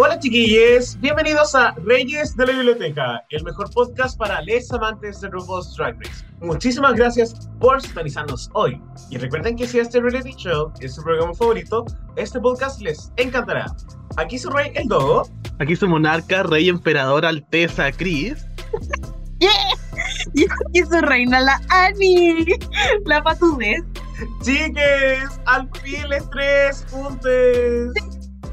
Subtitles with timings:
[0.00, 5.28] Hola chiquillos, bienvenidos a Reyes de la Biblioteca, el mejor podcast para les amantes de
[5.28, 6.24] RuPaul's Drag Race.
[6.40, 8.80] Muchísimas gracias por sintonizarnos hoy.
[9.10, 13.74] Y recuerden que si este reality show es su programa favorito, este podcast les encantará.
[14.16, 15.28] Aquí su rey, el Dogo.
[15.58, 18.46] Aquí su monarca, rey emperador Alteza Cris.
[19.40, 19.50] ¡Yeah!
[20.34, 22.46] Y aquí su reina, la Ani,
[23.04, 23.82] la patudez.
[24.42, 27.94] Chiques, al fin les tres puntos.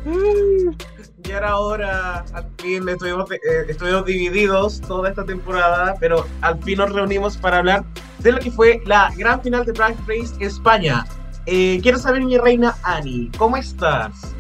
[0.06, 0.95] Ya
[1.32, 6.92] era hora, al fin estuvimos, eh, estuvimos divididos toda esta temporada, pero al fin nos
[6.92, 7.84] reunimos para hablar
[8.20, 11.06] de lo que fue la gran final de Drag Race España.
[11.46, 14.34] Eh, quiero saber, mi reina Ani, ¿cómo estás?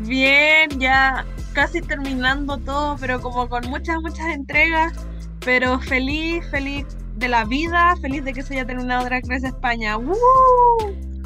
[0.00, 4.92] Bien, ya casi terminando todo, pero como con muchas, muchas entregas,
[5.44, 9.96] pero feliz, feliz de la vida, feliz de que se haya terminado Drag Race España.
[9.96, 10.16] ¡Woo!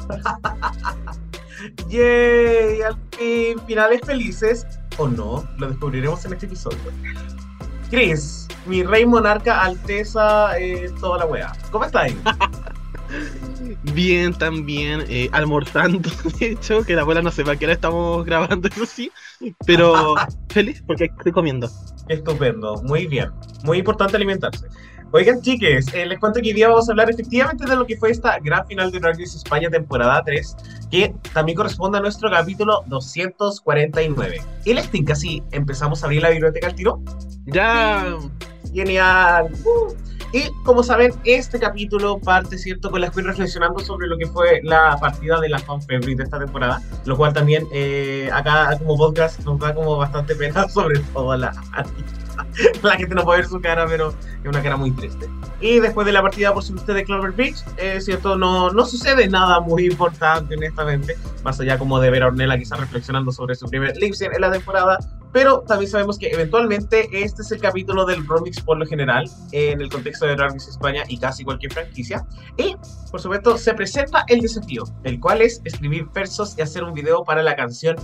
[1.89, 2.81] ¡Yay!
[2.81, 4.65] Al fin, finales felices
[4.97, 6.77] o no, lo descubriremos en este episodio.
[7.89, 11.53] Chris, mi rey monarca, alteza, eh, toda la wea.
[11.71, 12.15] ¿Cómo estáis?
[13.93, 18.67] Bien, también, eh, almorzando, de hecho, que la abuela no sepa que ahora estamos grabando,
[18.67, 19.11] eso sí,
[19.65, 20.15] pero
[20.49, 21.69] feliz porque estoy comiendo.
[22.07, 23.31] Estupendo, muy bien.
[23.63, 24.67] Muy importante alimentarse.
[25.15, 27.95] Oigan, chiques, eh, les cuento que hoy día vamos a hablar efectivamente de lo que
[27.95, 30.55] fue esta gran final de Drag Race España temporada 3,
[30.89, 34.41] que también corresponde a nuestro capítulo 249.
[34.65, 36.99] Y les tinca si empezamos a abrir la biblioteca al tiro.
[37.45, 38.17] Ya.
[38.73, 39.51] Genial.
[39.63, 39.93] Uh.
[40.35, 44.61] Y como saben, este capítulo parte, ¿cierto?, con las que reflexionando sobre lo que fue
[44.63, 48.97] la partida de la fan favorite de esta temporada, lo cual también eh, acá como
[48.97, 51.53] podcast nos da como bastante pena, sobre todo la
[52.83, 55.29] la gente no puede ver su cara, pero es una cara muy triste.
[55.61, 59.27] Y después de la partida, por supuesto, de Clover Beach, es cierto, no, no sucede
[59.29, 63.67] nada muy importante, honestamente, más allá como de ver a Ornella quizás reflexionando sobre su
[63.67, 64.99] primer lip en la temporada,
[65.31, 69.81] pero también sabemos que eventualmente este es el capítulo del remix por lo general, en
[69.81, 72.25] el contexto de Drag España y casi cualquier franquicia.
[72.57, 72.75] Y,
[73.09, 77.23] por supuesto, se presenta el desafío, el cual es escribir versos y hacer un video
[77.23, 77.95] para la canción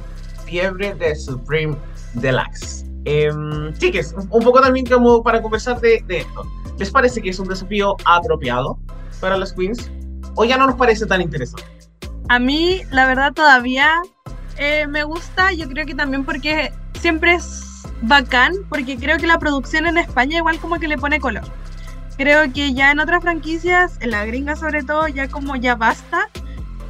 [0.46, 1.78] Fiebre de Supreme
[2.16, 2.89] Deluxe.
[3.12, 3.32] Eh,
[3.80, 6.46] chiques, un poco también como para conversar de, de, esto.
[6.78, 8.78] ¿Les parece que es un desafío apropiado
[9.20, 9.90] para las queens?
[10.36, 11.66] ¿O ya no nos parece tan interesante?
[12.28, 13.90] A mí, la verdad, todavía
[14.60, 15.52] eh, me gusta.
[15.54, 20.38] Yo creo que también porque siempre es bacán, porque creo que la producción en España
[20.38, 21.46] igual como que le pone color.
[22.16, 26.30] Creo que ya en otras franquicias, en la gringa sobre todo, ya como ya basta,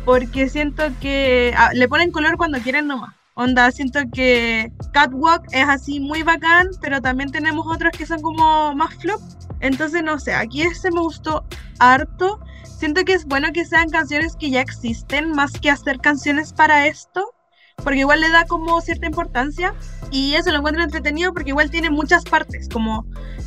[0.04, 3.19] porque siento que ah, le ponen color cuando quieren nomás.
[3.40, 8.76] Onda, siento que Catwalk es así muy bacán, pero también tenemos otros que son como
[8.76, 9.22] más flop.
[9.62, 11.46] Entonces, no sé, aquí este me gustó
[11.80, 12.42] harto.
[12.66, 16.88] Siento que es bueno que sean canciones que ya existen, más que hacer canciones para
[16.88, 17.34] esto,
[17.82, 19.74] porque igual le da como cierta importancia.
[20.12, 23.06] Y eso lo encuentro entretenido porque igual tiene muchas partes, como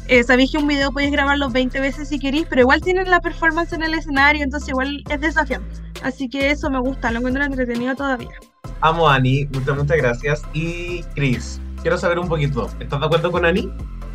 [0.09, 3.21] eh, sabéis que un video podéis grabarlo 20 veces si queréis, pero igual tienen la
[3.21, 5.82] performance en el escenario, entonces igual es desafiante.
[6.03, 8.31] Así que eso me gusta, lo encuentro entretenido todavía.
[8.81, 10.43] Amo a Ani, muchas, muchas gracias.
[10.53, 13.69] Y Chris, quiero saber un poquito, ¿estás de acuerdo con Ani?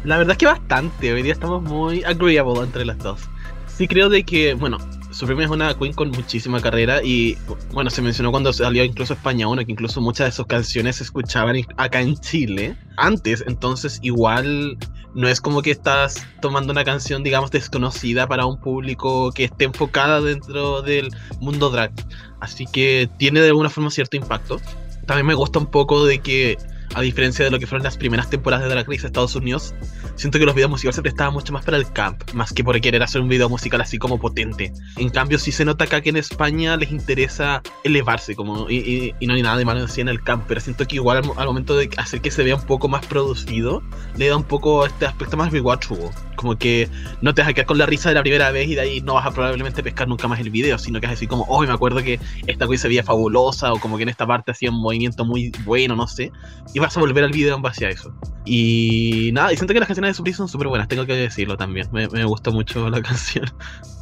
[0.04, 3.22] La verdad es que bastante, hoy día estamos muy agreeable entre las dos.
[3.68, 4.78] Sí creo de que, bueno,
[5.12, 7.38] Supreme es una queen con muchísima carrera y,
[7.72, 11.04] bueno, se mencionó cuando salió incluso España 1 que incluso muchas de sus canciones se
[11.04, 14.78] escuchaban acá en Chile antes, entonces igual
[15.18, 19.66] no es como que estás tomando una canción, digamos, desconocida para un público que esté
[19.66, 21.92] enfocada dentro del mundo drag.
[22.40, 24.62] Así que tiene de alguna forma cierto impacto.
[25.08, 26.60] También me gusta un poco de que
[26.94, 29.74] a diferencia de lo que fueron las primeras temporadas de Drag Race Estados Unidos,
[30.18, 32.80] siento que los videos musicales se prestaban mucho más para el camp, más que por
[32.82, 34.74] querer hacer un video musical así como potente.
[34.98, 39.34] En cambio, sí se nota acá que en España les interesa elevarse, como, y, no
[39.34, 42.22] hay nada de malo en el camp, pero siento que igual al, momento de hacer
[42.22, 43.82] que se vea un poco más producido,
[44.18, 46.10] le da un poco este aspecto más rewatchable.
[46.38, 46.88] Como que
[47.22, 49.02] no te vas a quedar con la risa de la primera vez y de ahí
[49.02, 51.62] no vas a probablemente pescar nunca más el video, sino que es así como, oh,
[51.64, 54.70] me acuerdo que esta cosa se veía fabulosa, o como que en esta parte hacía
[54.70, 56.32] un movimiento muy bueno, no sé.
[56.74, 58.14] Y vas a volver al video en base a eso.
[58.46, 61.58] Y nada, y siento que las canciones de Surprise son súper buenas, tengo que decirlo
[61.58, 61.88] también.
[61.92, 63.46] Me, me gustó mucho la canción.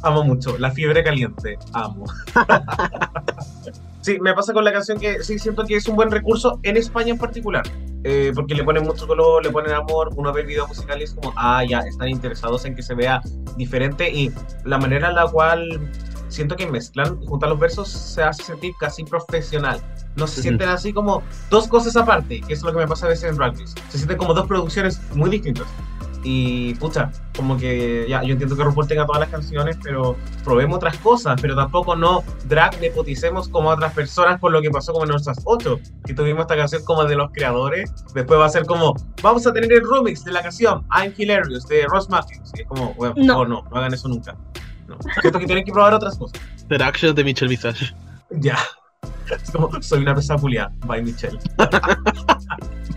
[0.02, 2.04] Amo mucho, la fiebre caliente, amo.
[4.06, 6.76] sí, me pasa con la canción que sí siento que es un buen recurso en
[6.76, 7.64] España en particular.
[8.08, 11.04] eh, porque le ponen mucho color, le ponen amor, uno ve el video musical y
[11.04, 13.20] es como, ah, ya, están interesados en que se vea
[13.56, 14.30] diferente y
[14.64, 15.90] la manera en la cual
[16.28, 19.80] siento que mezclan y juntan los versos se hace sentir casi profesional.
[20.14, 20.42] No se Ujú.
[20.42, 21.20] sienten así como
[21.50, 23.64] dos cosas aparte, que es lo que me pasa a veces en Race.
[23.88, 25.66] Se sienten como dos producciones muy distintas.
[26.28, 30.78] Y pucha, como que ya, yo entiendo que RuPaul tenga todas las canciones, pero probemos
[30.78, 34.92] otras cosas, pero tampoco no drag nepoticemos como a otras personas por lo que pasó
[34.92, 38.48] como en nuestras ocho, que tuvimos esta canción como de los creadores, después va a
[38.48, 42.50] ser como, vamos a tener el remix de la canción I'm Hilarious de Ross Matthews,
[42.56, 43.32] y es como, bueno, No.
[43.34, 44.34] favor, no, no hagan eso nunca.
[44.88, 44.98] No.
[45.20, 46.40] Siento que tienen que probar otras cosas.
[46.68, 47.94] The Actions de Michelle Visage.
[48.30, 48.58] Ya.
[49.30, 51.38] Es como, soy una pesa puliada, by Michelle.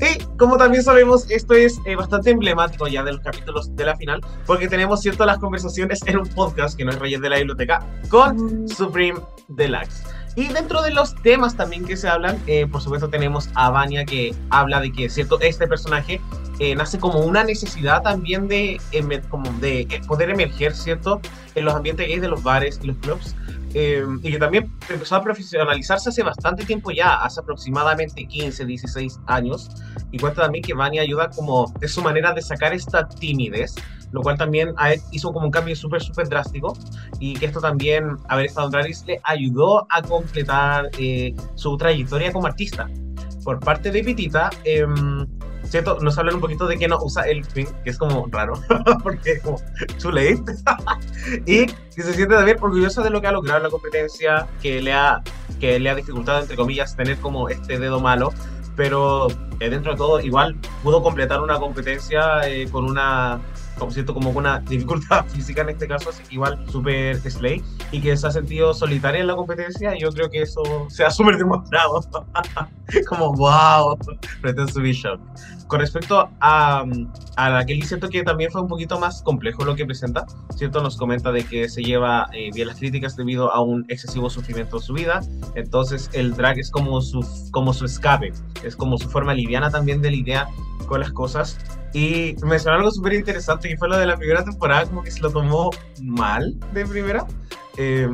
[0.00, 3.96] Y como también sabemos, esto es eh, bastante emblemático ya de los capítulos de la
[3.96, 7.36] final, porque tenemos ciertas las conversaciones en un podcast que no es Reyes de la
[7.36, 10.02] Biblioteca con Supreme Deluxe.
[10.36, 14.04] Y dentro de los temas también que se hablan, eh, por supuesto tenemos a Vania
[14.04, 16.20] que habla de que cierto este personaje
[16.60, 18.78] eh, nace como una necesidad también de,
[19.30, 21.18] como de eh, poder emerger, ¿cierto?
[21.54, 23.34] En los ambientes gays de los bares y los clubs.
[23.72, 29.20] eh, y que también empezó a profesionalizarse hace bastante tiempo ya, hace aproximadamente 15, 16
[29.26, 29.70] años.
[30.12, 33.74] Y cuenta también que Vania ayuda como de su manera de sacar esta timidez,
[34.12, 34.74] lo cual también
[35.12, 36.76] hizo como un cambio súper, súper drástico.
[37.18, 42.32] Y que esto también, haber estado en Race, le ayudó a completar eh, su trayectoria
[42.32, 42.88] como artista.
[43.44, 45.26] Por parte de Pitita, em,
[45.64, 45.98] ¿cierto?
[46.00, 48.54] Nos hablan un poquito de que no usa el pin, que es como raro,
[49.02, 49.58] porque es como
[50.00, 50.42] too late.
[51.46, 54.92] y que se siente también orgullosa de lo que ha logrado la competencia, que le
[54.92, 55.22] ha,
[55.60, 58.32] que le ha dificultado, entre comillas, tener como este dedo malo,
[58.76, 59.28] pero
[59.60, 63.40] eh, dentro de todo igual pudo completar una competencia eh, con una
[63.80, 68.00] como siento como una dificultad física en este caso, así que igual super slay y
[68.00, 71.10] que se ha sentido solitaria en la competencia y yo creo que eso se ha
[71.10, 72.00] súper demostrado
[73.08, 73.98] como wow
[74.40, 75.20] pretend to be shocked
[75.70, 76.84] con respecto a,
[77.36, 80.26] a Kelly, siento que también fue un poquito más complejo lo que presenta.
[80.56, 84.28] Cierto, nos comenta de que se lleva eh, bien las críticas debido a un excesivo
[84.28, 85.20] sufrimiento en su vida.
[85.54, 88.32] Entonces, el drag es como su, como su escape,
[88.64, 90.48] es como su forma liviana también de lidiar
[90.88, 91.56] con las cosas.
[91.92, 95.20] Y mencionó algo súper interesante que fue lo de la primera temporada, como que se
[95.20, 95.70] lo tomó
[96.00, 97.26] mal de primera.
[97.76, 98.08] Eh,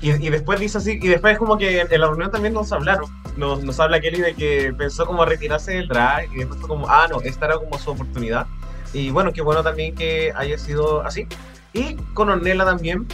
[0.00, 3.08] y, y después dice así, y después como que en la reunión también nos hablaron,
[3.36, 6.88] nos, nos habla Kelly de que pensó como retirarse del drag y después fue como,
[6.88, 8.46] ah, no, esta era como su oportunidad.
[8.92, 11.26] Y bueno, qué bueno también que haya sido así.
[11.72, 13.06] Y con Ornella también,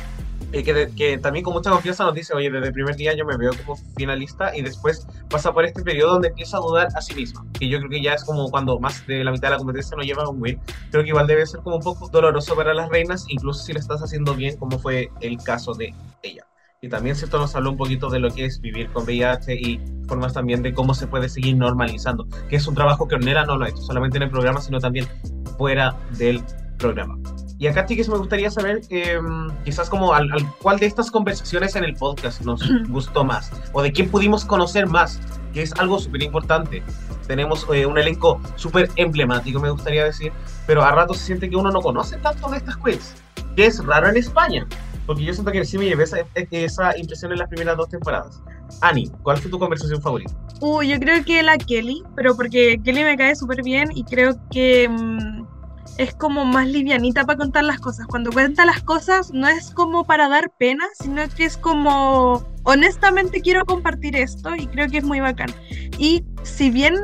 [0.53, 3.37] que, que también con mucha confianza nos dice, oye, desde el primer día yo me
[3.37, 7.15] veo como finalista y después pasa por este periodo donde empieza a dudar a sí
[7.15, 9.59] misma, que yo creo que ya es como cuando más de la mitad de la
[9.59, 10.61] competencia no lleva un win,
[10.91, 13.81] creo que igual debe ser como un poco doloroso para las reinas, incluso si lo
[13.81, 16.47] estás haciendo bien, como fue el caso de ella.
[16.85, 17.39] Y también, ¿cierto?
[17.39, 20.75] Nos habló un poquito de lo que es vivir con VIH y formas también de
[20.75, 23.83] cómo se puede seguir normalizando, que es un trabajo que Ornella no lo ha hecho
[23.83, 25.07] solamente en el programa, sino también
[25.57, 26.43] fuera del
[26.79, 27.17] programa.
[27.63, 29.21] Y acá, chicos, me gustaría saber, eh,
[29.65, 33.81] quizás como al, al cuál de estas conversaciones en el podcast nos gustó más, o
[33.81, 35.21] de quién pudimos conocer más,
[35.55, 36.83] que es algo súper importante.
[37.29, 40.33] Tenemos eh, un elenco súper emblemático, me gustaría decir,
[40.67, 43.15] pero a rato se siente que uno no conoce tanto de estas queens,
[43.55, 44.67] que es raro en España,
[45.07, 46.17] porque yo siento que sí me llevé esa,
[46.51, 48.43] esa impresión en las primeras dos temporadas.
[48.81, 50.33] Ani, ¿cuál fue tu conversación favorita?
[50.61, 54.35] Uh, yo creo que la Kelly, pero porque Kelly me cae súper bien y creo
[54.51, 55.32] que mm,
[55.99, 58.07] es como más livianita para contar las cosas.
[58.07, 63.41] Cuando cuenta las cosas no es como para dar pena, sino que es como, honestamente
[63.41, 65.51] quiero compartir esto y creo que es muy bacán.
[65.99, 66.95] Y si bien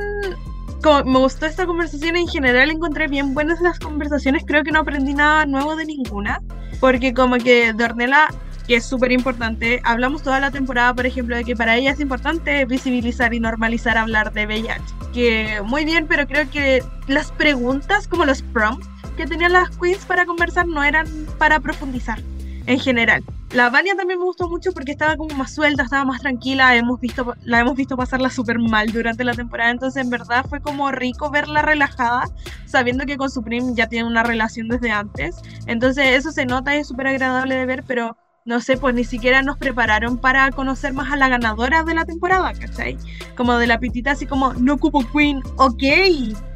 [0.83, 4.81] como me gustó esta conversación en general, encontré bien buenas las conversaciones, creo que no
[4.81, 6.41] aprendí nada nuevo de ninguna,
[6.81, 8.29] porque como que de Ornella
[8.69, 9.81] que es súper importante.
[9.83, 13.97] Hablamos toda la temporada, por ejemplo, de que para ella es importante visibilizar y normalizar
[13.97, 14.83] hablar de VIH.
[15.13, 20.05] Que muy bien, pero creo que las preguntas, como los prompts que tenían las queens
[20.05, 21.07] para conversar, no eran
[21.39, 22.21] para profundizar
[22.67, 23.25] en general.
[23.53, 27.01] La Vania también me gustó mucho porque estaba como más suelta, estaba más tranquila, hemos
[27.01, 30.93] visto, la hemos visto pasarla súper mal durante la temporada, entonces en verdad fue como
[30.93, 32.25] rico verla relajada,
[32.67, 36.81] sabiendo que con Supreme ya tiene una relación desde antes, entonces eso se nota y
[36.81, 38.19] es súper agradable de ver, pero
[38.49, 42.07] no sé, pues ni siquiera nos prepararon para conocer más a la ganadora de la
[42.07, 42.97] temporada, ¿cachai?
[43.37, 45.83] Como de la pitita así como, no ocupo Queen, ok,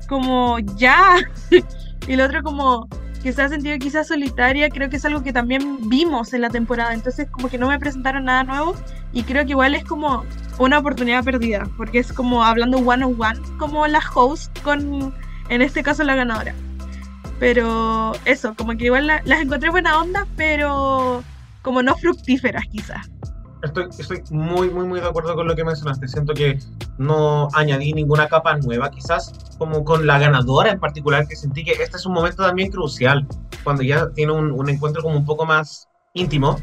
[0.08, 1.16] como ya.
[2.08, 2.88] y el otro como
[3.22, 6.48] que se ha sentido quizás solitaria, creo que es algo que también vimos en la
[6.48, 8.74] temporada, entonces como que no me presentaron nada nuevo
[9.12, 10.24] y creo que igual es como
[10.58, 15.14] una oportunidad perdida, porque es como hablando one on one, como la host con,
[15.50, 16.54] en este caso, la ganadora.
[17.38, 21.22] Pero eso, como que igual la- las encontré buena onda, pero
[21.62, 23.10] como no fructíferas quizás.
[23.62, 26.08] estoy, estoy muy, muy, muy de acuerdo con lo que mencionaste.
[26.08, 26.58] Siento que
[26.98, 31.72] no añadí ninguna capa nueva, quizás como con la ganadora en particular, que sentí que
[31.72, 33.26] este es un momento también crucial,
[33.64, 36.58] cuando ya tiene un, un encuentro como un poco más íntimo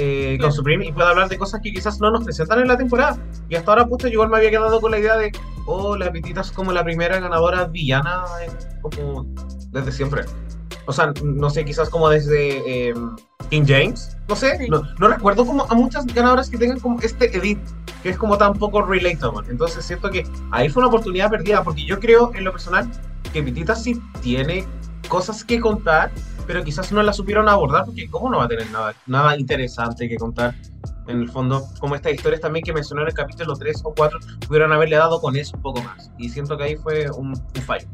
[0.00, 2.76] eh, con Supreme y puede hablar de cosas que quizás no nos presentan en la
[2.76, 3.18] temporada.
[3.48, 5.32] Y hasta ahora, puta, yo igual me había quedado con la idea de,
[5.66, 8.22] oh, la Pitita es como la primera ganadora villana
[8.80, 9.26] como
[9.70, 10.22] desde siempre.
[10.86, 12.94] O sea, no sé, quizás como desde eh,
[13.50, 14.68] King James, no sé, Sí.
[14.68, 17.58] no, no recuerdo como a muchas ganadoras que tengan como este edit,
[18.02, 19.48] que es como tan poco relatable.
[19.50, 22.88] Entonces siento que ahí fue una oportunidad perdida, porque yo creo en lo personal
[23.32, 24.64] que Pitita sí tiene
[25.08, 26.10] cosas que contar,
[26.46, 30.08] pero quizás no las supieron abordar, porque ¿cómo no va a tener nada, nada interesante
[30.08, 30.54] que contar?
[31.06, 34.18] En el fondo, como estas historias también que mencionó en el capítulo 3 o 4,
[34.46, 36.10] pudieron haberle dado con eso un poco más.
[36.18, 37.88] Y siento que ahí fue un, un fallo.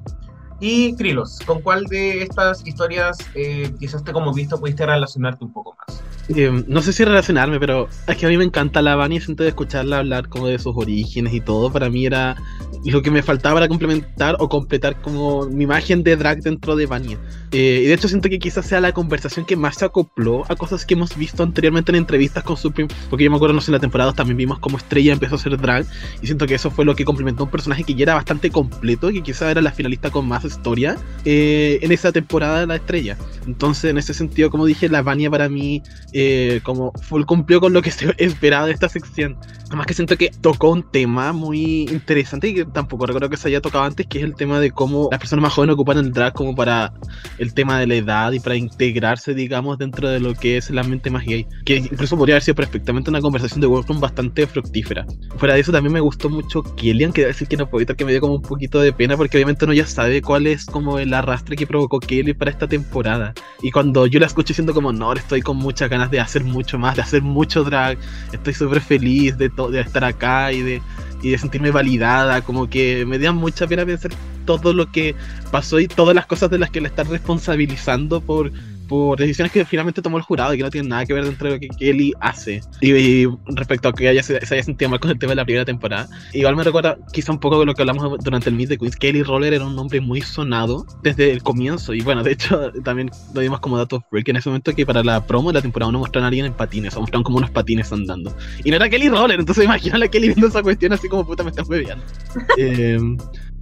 [0.60, 5.52] Y Krilos, ¿con cuál de estas historias eh, quizás te como visto pudiste relacionarte un
[5.52, 6.02] poco más?
[6.28, 9.48] Eh, no sé si relacionarme, pero es que a mí me encanta la Vani de
[9.48, 11.70] escucharla hablar como de sus orígenes y todo.
[11.70, 12.36] Para mí era
[12.84, 16.86] lo que me faltaba para complementar o completar como mi imagen de drag dentro de
[16.86, 17.18] Vania.
[17.52, 20.56] Eh, y de hecho siento que quizás sea la conversación que más se acopló a
[20.56, 22.88] cosas que hemos visto anteriormente en entrevistas con Supreme.
[23.10, 25.38] Porque yo me acuerdo, no sé, en la temporada también vimos como Estrella empezó a
[25.38, 25.86] hacer drag.
[26.22, 29.10] Y siento que eso fue lo que complementó un personaje que ya era bastante completo
[29.10, 32.76] y que quizás era la finalista con más historia eh, en esa temporada de la
[32.76, 33.16] Estrella.
[33.46, 35.82] Entonces, en ese sentido, como dije, la Vania para mí
[36.16, 39.36] eh, como full cumplió con lo que se esperaba de esta sección.
[39.66, 43.48] Además que siento que tocó un tema muy interesante y que tampoco recuerdo que se
[43.48, 46.12] haya tocado antes, que es el tema de cómo las personas más jóvenes ocupan el
[46.12, 46.92] drag como para
[47.38, 50.78] el tema de la edad y para integrarse, digamos, dentro de lo que es el
[50.78, 51.46] ambiente más gay.
[51.64, 55.04] Que incluso podría haber sido perfectamente una conversación de Workroom bastante fructífera.
[55.36, 58.04] Fuera de eso, también me gustó mucho Killian, que decir que no puedo evitar que
[58.04, 61.00] me dio como un poquito de pena, porque obviamente uno ya sabe cuál es como
[61.00, 63.34] el arrastre que provocó Kelly para esta temporada.
[63.62, 66.78] Y cuando yo la escucho diciendo como, no, estoy con muchas ganas de hacer mucho
[66.78, 67.98] más, de hacer mucho drag,
[68.32, 70.82] estoy súper feliz de, de estar acá y de,
[71.22, 74.12] y de sentirme validada, como que me da mucha pena pensar
[74.44, 75.14] todo lo que
[75.50, 78.52] pasó y todas las cosas de las que la están responsabilizando por,
[78.88, 81.48] por decisiones que finalmente tomó el jurado y que no tienen nada que ver dentro
[81.48, 82.60] de lo que Kelly hace.
[82.80, 85.36] Y, y respecto a que ella se, se haya sentido mal con el tema de
[85.36, 88.56] la primera temporada, igual me recuerda quizá un poco de lo que hablamos durante el
[88.56, 88.96] Meet de Queens.
[88.96, 91.94] Kelly Roller era un nombre muy sonado desde el comienzo.
[91.94, 95.02] Y bueno, de hecho, también lo dimos como dato freak en ese momento que para
[95.02, 97.50] la promo de la temporada no mostraron a alguien en patines, o mostraron como unos
[97.50, 98.34] patines andando.
[98.64, 101.42] Y no era Kelly Roller, entonces imagina a Kelly viendo esa cuestión así como puta
[101.42, 102.04] me están bebiendo.
[102.58, 102.98] eh,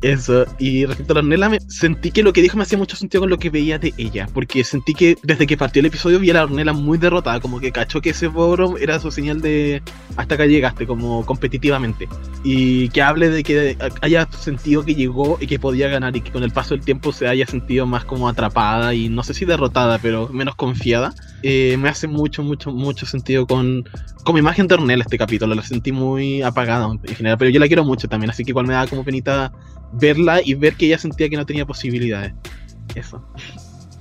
[0.02, 3.22] eso, y respecto a la Ornella, sentí que lo que dijo me hacía mucho sentido
[3.22, 6.30] con lo que veía de ella, porque sentí que desde que partió el episodio vi
[6.30, 9.82] a la Ornella muy derrotada, como que cachó que ese boro era su señal de
[10.16, 12.08] hasta acá llegaste, como competitivamente,
[12.42, 16.32] y que hable de que haya sentido que llegó y que podía ganar, y que
[16.32, 19.44] con el paso del tiempo se haya sentido más como atrapada, y no sé si
[19.44, 23.88] derrotada, pero menos confiada, eh, me hace mucho, mucho, mucho sentido con,
[24.24, 27.60] con mi imagen de Ornella este capítulo, la sentí muy apagada en general, pero yo
[27.60, 29.52] la quiero mucho también, así que igual me da como penita
[29.92, 32.32] verla y ver que ella sentía que no tenía posibilidades.
[32.94, 33.24] Eso.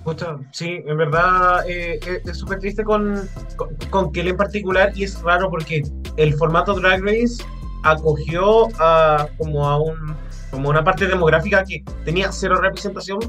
[0.04, 4.92] Pucha, sí, en verdad eh, eh, es súper triste con, con, con Kelly en particular
[4.96, 5.84] y es raro porque
[6.18, 7.44] el formato Drag Race
[7.84, 10.16] acogió a como a un
[10.50, 13.20] como una parte demográfica que tenía cero representación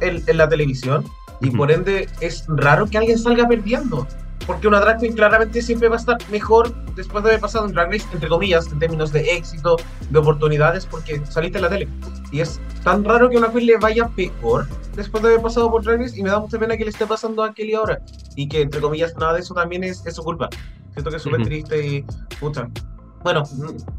[0.00, 1.04] en, en la televisión
[1.40, 4.06] y por ende es raro que alguien salga perdiendo.
[4.48, 7.72] Porque una drag queen claramente siempre va a estar mejor después de haber pasado en
[7.74, 9.76] Drag Race, entre comillas, en términos de éxito,
[10.08, 11.86] de oportunidades, porque saliste en la tele.
[12.32, 15.84] Y es tan raro que una queen le vaya peor después de haber pasado por
[15.84, 18.00] Drag Race y me da mucha pena que le esté pasando a Kelly ahora.
[18.36, 20.48] Y que, entre comillas, nada de eso también es, es su culpa.
[20.94, 21.48] Siento que es súper Ujú.
[21.50, 22.04] triste y
[22.40, 22.70] puta.
[23.22, 23.44] Bueno,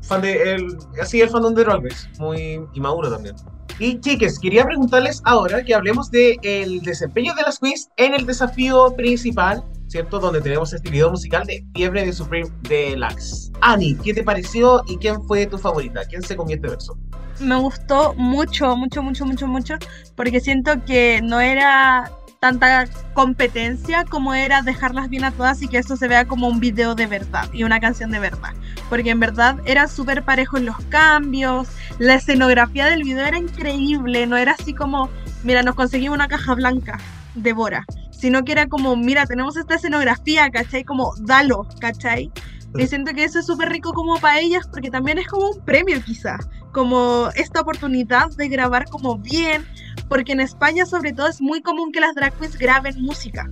[0.02, 3.36] fan de el, así el fandom de Drag Race, muy inmaduro también.
[3.78, 8.94] Y chiques, quería preguntarles ahora que hablemos del desempeño de las queens en el desafío
[8.96, 10.20] principal, ¿cierto?
[10.20, 13.52] Donde tenemos este video musical de Fiebre de Supreme Deluxe.
[13.62, 16.02] Ani, ¿qué te pareció y quién fue tu favorita?
[16.06, 16.98] ¿Quién se comió este verso?
[17.40, 19.76] me gustó mucho, mucho, mucho, mucho, mucho,
[20.16, 25.78] porque siento que no era tanta competencia como era dejarlas bien a todas y que
[25.78, 28.54] esto se vea como un video de verdad y una canción de verdad.
[28.90, 31.68] Porque en verdad era súper parejo en los cambios,
[31.98, 35.10] la escenografía del video era increíble, no era así como,
[35.44, 37.00] mira, nos conseguimos una caja blanca
[37.36, 37.86] de Bora,
[38.20, 40.84] sino que era como, mira, tenemos esta escenografía, ¿cachai?
[40.84, 42.32] Como, dalo, ¿cachai?
[42.78, 45.66] Y siento que eso es súper rico como para ellas porque también es como un
[45.66, 46.38] premio quizá,
[46.72, 49.66] como esta oportunidad de grabar como bien,
[50.08, 53.50] porque en España sobre todo es muy común que las drag queens graben música.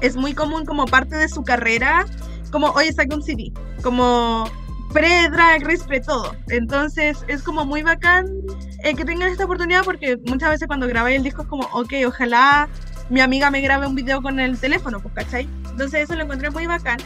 [0.00, 2.06] Es muy común como parte de su carrera,
[2.50, 4.44] como, oye, saca un CD, como
[4.92, 6.34] pre-drag race, pre-todo.
[6.48, 8.26] Entonces es como muy bacán
[8.82, 11.92] eh, que tengan esta oportunidad porque muchas veces cuando grabé el disco es como, ok,
[12.06, 12.68] ojalá
[13.10, 15.48] mi amiga me grabe un video con el teléfono, pues, ¿cachai?
[15.70, 16.98] Entonces eso lo encontré muy bacán.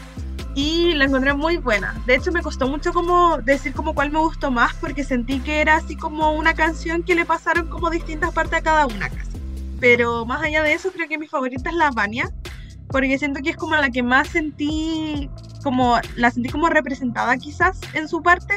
[0.53, 1.95] y la encontré muy buena.
[2.05, 5.61] De hecho, me costó mucho como decir como cuál me gustó más porque sentí que
[5.61, 9.31] era así como una canción que le pasaron como distintas partes a cada una casi.
[9.79, 12.29] Pero más allá de eso, creo que mi favorita es la Vania
[12.89, 15.29] porque siento que es como la que más sentí
[15.63, 18.53] como la sentí como representada quizás en su parte.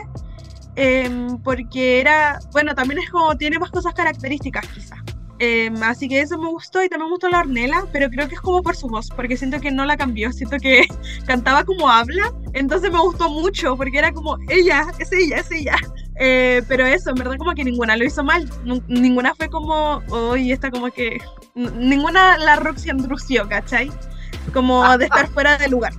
[0.76, 5.03] em, porque era, bueno, también es como, tiene más cosas características quizás.
[5.40, 8.36] Em, así que eso me gustó y también me gustó la Ornella, pero creo que
[8.36, 10.86] es como por su voz, porque siento que no la cambió, siento que
[11.26, 15.76] cantaba como habla, entonces me gustó mucho, porque era como ella, es ella, es ella.
[16.20, 18.48] Eh, pero eso, en verdad como que ninguna lo hizo mal,
[18.86, 21.18] ninguna fue como, hoy está como que,
[21.56, 23.90] n- ninguna la Roxy andrució, ¿cachai?
[24.52, 25.92] Como de estar fuera de lugar.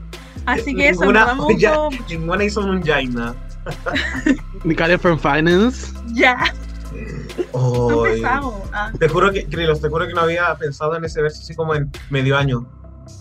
[0.46, 2.20] Así que eso, Ninguna- verdad me ya- gustó mucho.
[2.20, 3.36] Ninguna hizo un Jaina.
[4.64, 5.92] Nicole from Finance.
[6.14, 6.65] Ya, no
[8.74, 8.92] Ah.
[9.00, 11.76] Te juro que, Krilos, te juro que no había pensado en ese verso así como
[11.76, 12.68] en medio año.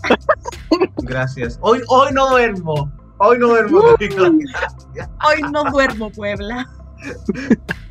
[0.99, 1.59] Gracias.
[1.61, 2.93] Hoy, hoy no duermo.
[3.19, 3.83] Hoy no duermo.
[3.97, 4.31] Krilos.
[5.25, 6.69] Hoy no duermo, Puebla.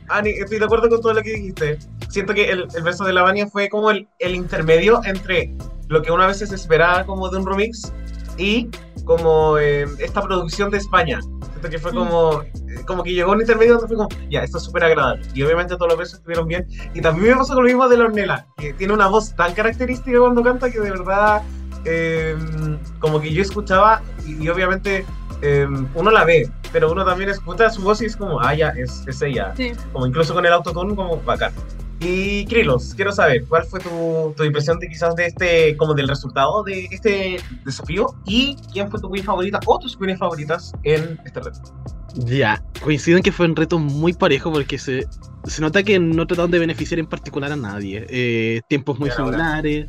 [0.10, 1.80] Ani, estoy de acuerdo con todo lo que dijiste.
[2.10, 5.56] Siento que el, el verso de Lavania fue como el, el intermedio entre
[5.88, 7.94] lo que una vez se esperaba como de un remix
[8.38, 8.70] y
[9.06, 11.20] como eh, esta producción de España.
[11.22, 11.96] Siento que fue Mm.
[11.96, 12.50] como, eh,
[12.88, 15.26] como que llegó un intermedio donde fue como, ya, esto es súper agradable.
[15.34, 16.68] Y obviamente todos los versos estuvieron bien.
[16.94, 19.54] Y también me pasó con lo mismo de la Ornella, que tiene una voz tan
[19.54, 21.42] característica cuando canta que de verdad,
[21.86, 22.36] eh,
[23.00, 25.06] como que yo escuchaba y, y obviamente
[25.42, 28.70] eh, uno la ve, pero uno también escucha su voz y es como, ah, ya,
[28.70, 29.74] es, es ella Sí.
[29.92, 31.52] como incluso con el autotune, como bacán.
[32.04, 36.10] Y Krilos, quiero saber, ¿cuál fue tu, tu impresión de quizás de este, como del
[36.10, 38.08] resultado de este desafío?
[38.26, 41.62] ¿Y quién fue tu queen favorita o tus queens favoritas en este reto?
[42.16, 45.08] Ya, coincido en que fue un reto muy parejo porque se,
[45.46, 48.06] se nota que no trataron de beneficiar en particular a nadie.
[48.10, 49.88] Eh, tiempos muy similares.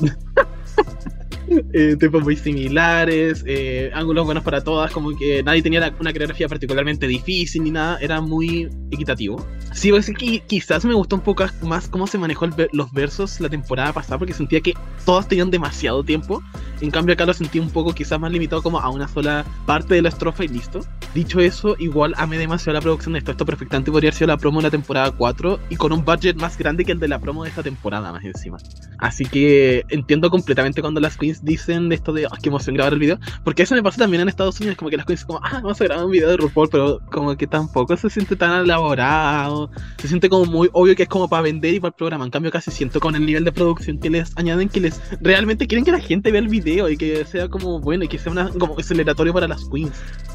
[1.76, 7.06] Eh, muy similares, eh, ángulos buenos para todas, como que nadie tenía una coreografía particularmente
[7.06, 9.44] difícil ni nada, era muy equitativo.
[9.72, 13.40] Sí, decir que quizás me gustó un poco más cómo se manejó el los versos
[13.40, 14.74] la temporada pasada, porque sentía que
[15.04, 16.42] todas tenían demasiado tiempo.
[16.80, 19.94] En cambio, acá lo sentí un poco quizás más limitado como a una sola parte
[19.94, 20.80] de la estrofa y listo.
[21.12, 23.32] Dicho eso, igual amé demasiado la producción de esto.
[23.32, 26.36] Esto perfectamente podría haber sido la promo de la temporada 4 y con un budget
[26.36, 28.58] más grande que el de la promo de esta temporada, más encima.
[28.98, 32.98] Así que entiendo completamente cuando las queens dicen esto de "Ah, qué emoción grabar el
[32.98, 35.60] video, porque eso me pasa también en Estados Unidos, como que las queens como, ah,
[35.62, 39.70] vamos a grabar un video de RuPaul, pero como que tampoco se siente tan elaborado,
[39.98, 42.24] se siente como muy obvio que es como para vender y para el programa.
[42.24, 45.66] En cambio, casi siento con el nivel de producción que les añaden que les realmente
[45.66, 48.32] quieren que la gente vea el video y que sea como bueno y que sea
[48.32, 49.92] una, como aceleratorio para las queens.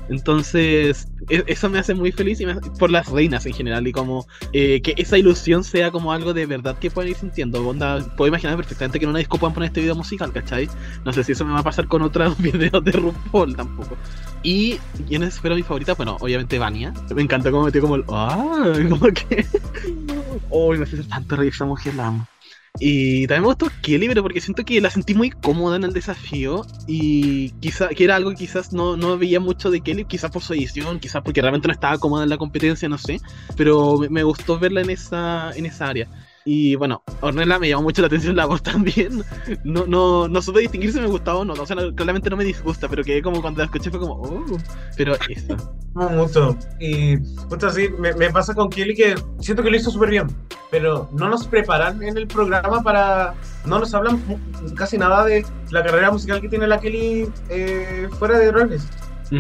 [0.09, 3.91] Entonces, e- eso me hace muy feliz y me por las reinas en general y
[3.91, 7.65] como eh, que esa ilusión sea como algo de verdad que pueden ir sintiendo.
[7.67, 10.67] Onda, puedo imaginar perfectamente que en una disco puedan poner este video musical, ¿cachai?
[11.05, 13.97] No sé si eso me va a pasar con otros videos de RuPaul tampoco.
[14.43, 16.93] Y quiénes fueron mis favoritas, bueno, obviamente Vania.
[17.13, 18.03] Me encantó como metió como el.
[18.09, 18.73] ¡Ah!
[18.89, 19.45] Como que.
[20.49, 20.73] ¡Oh!
[20.73, 22.27] me hace tanto reír esa mujer, la amo.
[22.79, 25.93] Y también me gustó Kelly, pero porque siento que la sentí muy cómoda en el
[25.93, 26.65] desafío.
[26.87, 30.41] Y quizá que era algo que quizás no, no veía mucho de Kelly, quizás por
[30.41, 33.19] su edición, quizás porque realmente no estaba cómoda en la competencia, no sé.
[33.57, 36.07] Pero me, me gustó verla en esa, en esa área.
[36.45, 39.23] Y bueno, Ornella me llamó mucho la atención la voz también.
[39.63, 41.53] No, no, no supe distinguir si me gustaba o no.
[41.53, 44.13] O sea, no- claramente no me disgusta, pero que como cuando la escuché fue como,
[44.15, 44.45] oh.
[44.97, 45.55] Pero eso.
[45.95, 46.55] No mucho.
[46.79, 47.17] Y
[47.49, 50.27] mucho así, me, me pasa con Kelly que siento que lo hizo súper bien,
[50.69, 53.33] pero no nos preparan en el programa para.
[53.65, 54.21] No nos hablan
[54.75, 58.87] casi nada de la carrera musical que tiene la Kelly eh, fuera de Drag Race.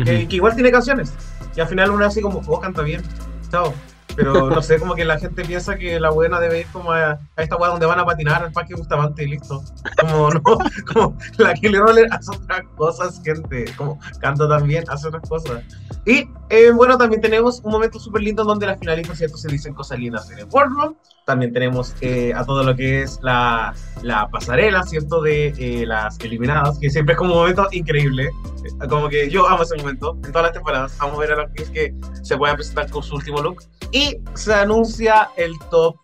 [0.03, 1.13] que, que igual tiene canciones.
[1.55, 3.03] Y al final uno así como, oh, canta bien,
[3.51, 3.71] chao.
[4.19, 7.11] Pero no sé, como que la gente piensa que la buena debe ir como a,
[7.11, 9.63] a esta weá donde van a patinar al parque Bustamante y listo.
[9.97, 10.41] Como, no,
[10.93, 13.65] como la Kelly Roller hace otras cosas, gente.
[13.77, 15.63] Como canta también, hace otras cosas.
[16.05, 19.37] Y eh, bueno, también tenemos un momento súper lindo donde las finalistas, ¿cierto?
[19.37, 20.95] Se dicen cosas lindas en el boardroom.
[21.25, 25.21] También tenemos eh, a todo lo que es la, la pasarela, ¿cierto?
[25.21, 28.25] De eh, las eliminadas, que siempre es como un momento increíble.
[28.25, 30.97] Eh, Como que yo amo ese momento en todas las temporadas.
[30.97, 33.61] Vamos a ver a queens que se puedan presentar con su último look.
[33.91, 35.97] Y se anuncia el top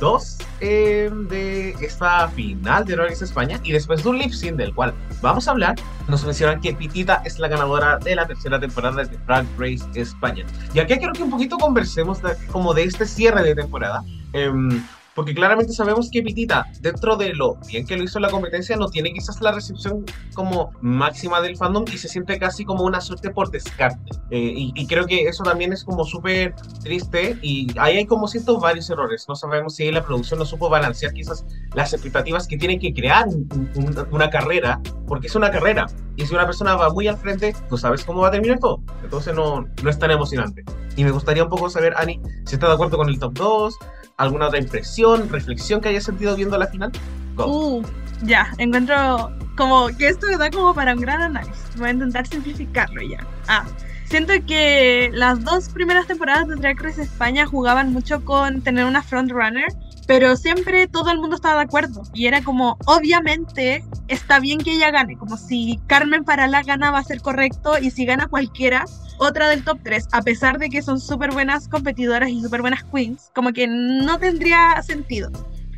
[0.00, 3.60] 2 eh, de esta final de Race España.
[3.62, 5.74] Y después de un lip sync del cual vamos a hablar,
[6.08, 10.44] nos mencionan que Pitita es la ganadora de la tercera temporada de Drag Race España.
[10.72, 14.02] Y aquí quiero que un poquito conversemos de- como de este cierre de temporada.
[14.32, 14.82] Em,
[15.14, 18.76] porque claramente sabemos que Pitita, dentro de lo bien que lo hizo en la competencia,
[18.76, 23.00] no tiene quizás la recepción como máxima del fandom y se siente casi como una
[23.00, 24.10] suerte por descarte.
[24.30, 28.26] Eh, y, y creo que eso también es como súper triste y ahí hay como
[28.28, 29.24] ciertos varios errores.
[29.28, 33.26] No sabemos si la producción no supo balancear quizás las expectativas que tienen que crear
[33.28, 35.86] un- un- una carrera, porque es una carrera.
[36.16, 38.80] Y si una persona va muy al frente, tú sabes cómo va a terminar todo.
[39.02, 40.64] Entonces no, no es tan emocionante.
[40.96, 43.74] Y me gustaría un poco saber, Ani, si está de acuerdo con el top 2,
[44.16, 46.92] alguna otra impresión, reflexión que hayas sentido viendo la final.
[47.36, 47.82] Uh,
[48.22, 51.76] ya, encuentro como que esto da como para un gran análisis.
[51.76, 53.26] Voy a intentar simplificarlo ya.
[53.48, 53.64] Ah,
[54.06, 59.02] siento que las dos primeras temporadas de Drag Race España jugaban mucho con tener una
[59.02, 59.68] frontrunner,
[60.06, 62.02] pero siempre todo el mundo estaba de acuerdo.
[62.12, 65.16] Y era como, obviamente, está bien que ella gane.
[65.16, 68.84] Como si Carmen Parala gana va a ser correcto y si gana cualquiera,
[69.18, 72.84] otra del top 3, a pesar de que son súper buenas competidoras y súper buenas
[72.84, 75.30] queens, como que no tendría sentido.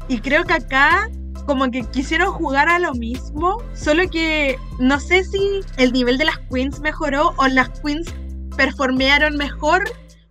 [0.08, 1.10] Y creo que acá
[1.46, 6.24] como que quisieron jugar a lo mismo, solo que no sé si el nivel de
[6.24, 8.12] las queens mejoró o las queens
[8.56, 9.84] performearon mejor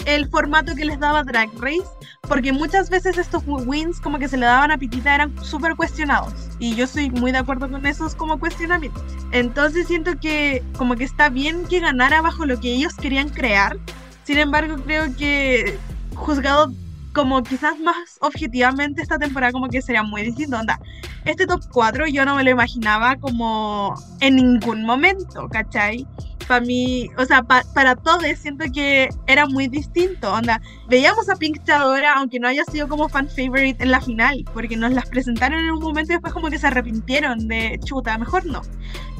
[0.05, 1.87] el formato que les daba Drag Race,
[2.27, 6.33] porque muchas veces estos wins como que se le daban a Pitita eran súper cuestionados
[6.59, 9.03] y yo soy muy de acuerdo con esos como cuestionamientos.
[9.31, 13.77] Entonces siento que como que está bien que ganara bajo lo que ellos querían crear,
[14.23, 15.77] sin embargo creo que
[16.15, 16.73] juzgado
[17.13, 20.57] como quizás más objetivamente esta temporada como que sería muy distinto.
[20.57, 20.79] Onda,
[21.23, 26.05] este top 4 yo no me lo imaginaba como en ningún momento, ¿cachai?
[26.47, 30.31] Para mí, o sea, pa- para todos siento que era muy distinto.
[30.31, 34.45] Onda, veíamos a Pink Chadora, aunque no haya sido como fan favorite en la final,
[34.53, 38.17] porque nos las presentaron en un momento y después como que se arrepintieron de chuta,
[38.17, 38.61] mejor no.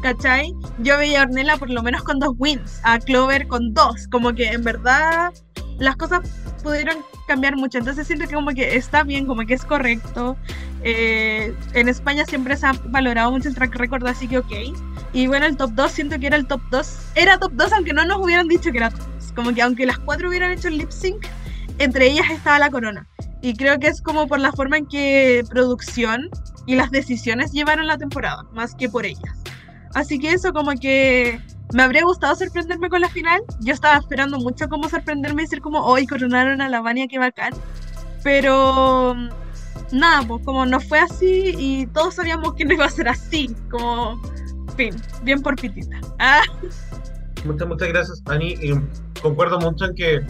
[0.02, 0.54] ¿Cachai?
[0.80, 4.34] Yo veía a Ornella por lo menos con dos wins, a Clover con dos, como
[4.34, 5.34] que en verdad
[5.80, 6.22] las cosas
[6.64, 7.80] pudieron cambiar mucho.
[7.80, 10.38] Entonces siento que como que está bien, como que es correcto.
[10.84, 14.52] Eh, en España siempre se ha valorado mucho el track record, así que ok.
[15.16, 16.98] Y bueno, el top 2 siento que era el top 2.
[17.16, 19.32] Era top 2 aunque no nos hubieran dicho que era top 2.
[19.32, 21.26] Como que aunque las cuatro hubieran hecho el lip sync,
[21.80, 23.08] entre ellas estaba la corona.
[23.42, 26.30] Y creo que es como por la forma en que producción
[26.66, 29.42] y las decisiones llevaron la temporada, más que por ellas.
[29.94, 31.40] Así que eso como que
[31.74, 33.42] me habría gustado sorprenderme con la final.
[33.62, 37.20] Yo estaba esperando mucho como sorprenderme y decir como, hoy coronaron a la Vania, qué
[37.20, 37.54] bacán.
[38.22, 39.16] Pero
[39.94, 43.56] nada, pues como no fue así y todos sabíamos que no iba a ser así.
[43.72, 44.20] Como,
[45.24, 46.00] bien por Pitita.
[46.20, 46.44] Ah,
[47.46, 48.54] Muchas, muchas gracias, Ani.
[48.62, 48.74] Y
[49.22, 50.26] concuerdo mucho en que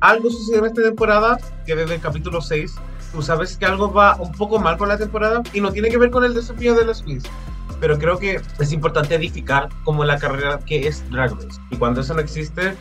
[0.00, 2.74] algo sucedió en esta temporada, que desde el capítulo 6,
[3.12, 5.98] tú sabes que algo va un poco mal con la temporada y no tiene que
[5.98, 7.24] ver con el desafío de los queens.
[7.80, 11.60] Pero creo que es importante edificar como la carrera que es Drag Race.
[11.70, 12.74] Y cuando eso no existe,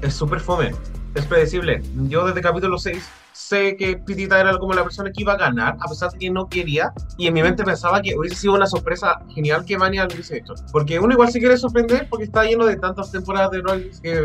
[0.00, 0.72] es súper fome.
[1.14, 1.82] Es predecible.
[2.08, 3.04] Yo desde capítulo 6
[3.44, 6.30] sé que Pitita era como la persona que iba a ganar, a pesar de que
[6.30, 6.92] no quería.
[7.18, 10.38] Y en mi mente pensaba que hubiese sido una sorpresa genial que Vania lo hubiese
[10.38, 10.54] hecho.
[10.72, 14.24] Porque uno igual se quiere sorprender porque está lleno de tantas temporadas de Race que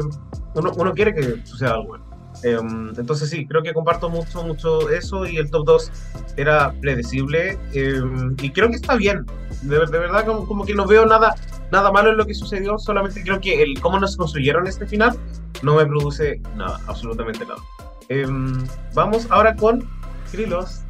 [0.55, 1.97] uno, uno quiere que suceda algo.
[2.43, 5.91] Em, entonces sí, creo que comparto mucho, mucho eso y el top 2
[6.37, 9.25] era predecible em, y creo que está bien.
[9.63, 11.35] De, de verdad como, como que no veo nada,
[11.71, 15.17] nada malo en lo que sucedió, solamente creo que el cómo nos construyeron este final
[15.63, 17.59] no me produce nada, absolutamente nada.
[18.09, 19.87] Em, vamos ahora con
[20.31, 20.81] Krilos.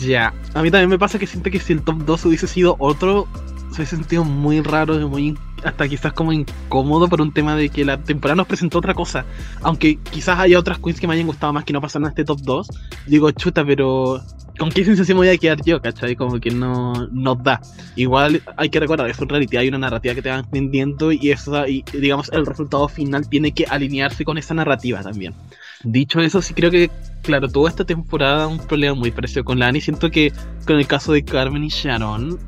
[0.00, 2.74] Ya, a mí también me pasa que siento que si el top 2 hubiese sido
[2.78, 3.28] otro,
[3.70, 7.84] se hubiese sentido muy raro muy hasta quizás como incómodo por un tema de que
[7.84, 9.26] la temporada nos presentó otra cosa.
[9.60, 12.24] Aunque quizás haya otras queens que me hayan gustado más que no pasaron a este
[12.24, 12.68] top 2.
[13.06, 14.22] Digo, chuta, pero
[14.58, 15.82] ¿con qué sensación me voy a quedar yo?
[15.82, 16.16] ¿Cachai?
[16.16, 17.60] Como que no nos da.
[17.94, 21.30] Igual hay que recordar, es un reality, hay una narrativa que te van entendiendo y
[21.30, 25.34] eso, y digamos, el resultado final tiene que alinearse con esa narrativa también.
[25.84, 26.90] Dicho eso, sí creo que,
[27.22, 29.80] claro, toda esta temporada un problema muy parecido con Lani.
[29.80, 30.32] Siento que
[30.66, 32.38] con el caso de Carmen y Sharon,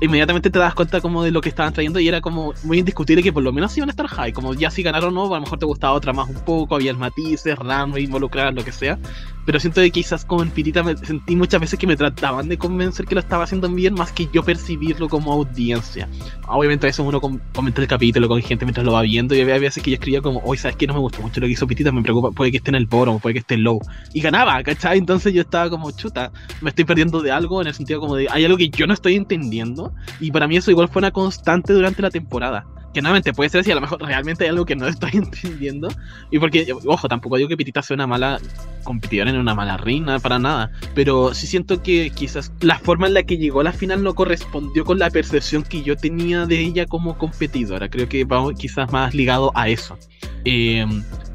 [0.00, 3.22] inmediatamente te das cuenta como de lo que estaban trayendo y era como muy indiscutible
[3.22, 5.38] que por lo menos iban a estar high, como ya si ganaron o no, a
[5.38, 8.98] lo mejor te gustaba otra más un poco, había matices, random, involucradas, lo que sea,
[9.46, 12.56] pero siento que quizás como en Pitita me sentí muchas veces que me trataban de
[12.58, 16.08] convencer que lo estaba haciendo bien más que yo percibirlo como audiencia.
[16.46, 19.40] Obviamente a veces uno com- comenta el capítulo con gente mientras lo va viendo y
[19.40, 21.52] había veces que yo escribía como, hoy sabes que no me gustó mucho lo que
[21.52, 23.80] hizo Pitita, me preocupa, puede que esté en el bottom, puede que esté en low.
[24.12, 24.98] Y ganaba, ¿cachai?
[24.98, 28.28] Entonces yo estaba como, chuta, me estoy perdiendo de algo en el sentido como de,
[28.30, 29.89] hay algo que yo no estoy entendiendo
[30.20, 32.66] y para mí eso igual fue una constante durante la temporada.
[32.92, 35.88] Que nuevamente puede ser si a lo mejor realmente hay algo que no estoy entendiendo.
[36.30, 38.40] Y porque, ojo, tampoco digo que Pitita sea una mala
[38.82, 40.72] competidora en una mala reina, para nada.
[40.94, 44.14] Pero sí siento que quizás la forma en la que llegó a la final no
[44.14, 47.88] correspondió con la percepción que yo tenía de ella como competidora.
[47.88, 49.96] Creo que va quizás más ligado a eso.
[50.44, 50.84] Eh,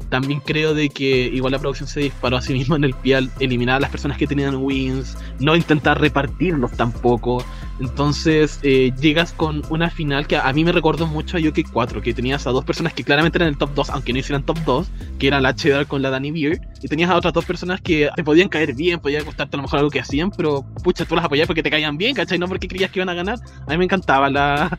[0.08, 3.16] también creo de que igual la producción se disparó a sí misma en el pie
[3.16, 7.44] al eliminar a las personas que tenían wins, no intentar repartirlos tampoco.
[7.78, 12.00] Entonces eh, llegas con una final que a mí me recordó mucho a Yoke 4,
[12.00, 14.58] que tenías a dos personas que claramente eran el top 2, aunque no hicieran top
[14.64, 14.88] 2,
[15.18, 18.08] que eran la HDR con la Danny Beard, y tenías a otras dos personas que
[18.14, 21.16] te podían caer bien, podía gustarte a lo mejor algo que hacían, pero pucha, tú
[21.16, 22.38] las apoyabas porque te caían bien, ¿cachai?
[22.38, 23.38] No porque creías que iban a ganar.
[23.66, 24.78] A mí me encantaba la,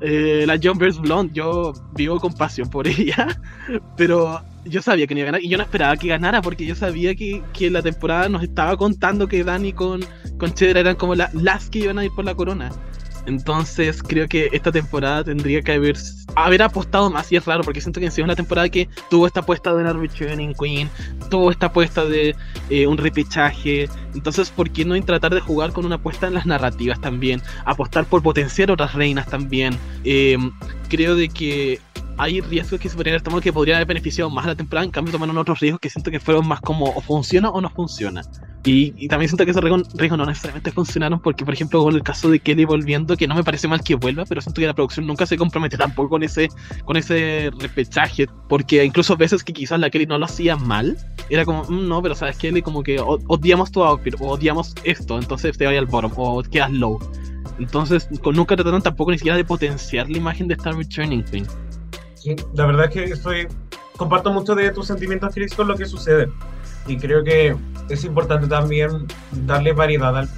[0.00, 3.26] eh, la John Blonde, yo vivo con pasión por ella,
[3.96, 6.66] pero yo sabía que no iba a ganar y yo no esperaba que ganara porque
[6.66, 10.04] yo sabía que, que la temporada nos estaba contando que Dani con,
[10.38, 12.70] con Cheddar eran como la, las que iban a ir por la corona.
[13.26, 15.96] Entonces creo que esta temporada tendría que haber,
[16.36, 18.88] haber apostado más y es raro porque siento que en sí es una temporada que
[19.10, 20.88] tuvo esta apuesta de una Returning Queen,
[21.28, 22.36] tuvo esta apuesta de
[22.70, 23.88] eh, un repechaje.
[24.14, 27.42] Entonces, ¿por qué no tratar de jugar con una apuesta en las narrativas también?
[27.64, 29.76] Apostar por potenciar otras reinas también.
[30.04, 30.38] Eh,
[30.88, 31.80] creo de que
[32.18, 34.84] hay riesgos que se podrían haber tomado que podrían haber beneficiado más a la temporada,
[34.84, 37.70] en cambio tomaron otros riesgos que siento que fueron más como o funciona o no
[37.70, 38.22] funciona.
[38.64, 41.94] Y, y también siento que esos riesgos, riesgos no necesariamente funcionaron porque, por ejemplo, con
[41.94, 44.66] el caso de Kelly volviendo, que no me parece mal que vuelva, pero siento que
[44.66, 46.48] la producción nunca se compromete tampoco con ese,
[46.84, 50.96] con ese repechaje, porque incluso veces que quizás la Kelly no lo hacía mal,
[51.30, 55.18] era como, "Mm, no, pero sabes, Kelly, como que odiamos tu outfit, o odiamos esto,
[55.18, 56.98] entonces te vaya al bottom, o quedas low.
[57.58, 61.46] Entonces, nunca trataron tampoco ni siquiera de potenciar la imagen de esta Returning Queen.
[62.54, 63.48] La verdad es que estoy
[63.96, 66.28] comparto mucho de tus sentimientos, Chris, con lo que sucede.
[66.86, 67.56] Y creo que
[67.88, 70.28] es importante también darle variedad al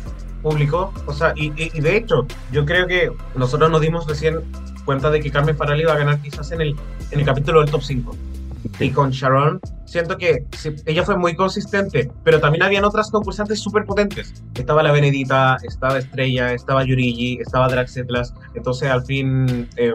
[0.43, 0.93] público.
[1.07, 4.41] O sea, y, de hecho, yo creo que nosotros nos dimos recién
[4.85, 6.77] cuenta de que Carmen Farali iba a ganar quizás en el,
[7.11, 8.17] en el capítulo del top 5.
[8.81, 13.61] Y con Sharon, siento que sí, ella fue muy consistente, pero también habían otras concursantes
[13.61, 14.43] súper potentes.
[14.55, 18.35] Estaba la Benedita, estaba Estrella, estaba Yurigi, estaba Drax Atlas.
[18.55, 19.93] Entonces, al fin, em,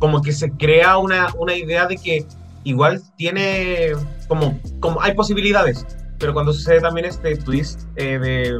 [0.00, 2.26] como que se crea una, una idea de que
[2.64, 3.92] igual tiene
[4.26, 5.86] como, como hay posibilidades.
[6.18, 8.58] Pero cuando sucede también este twist eh, de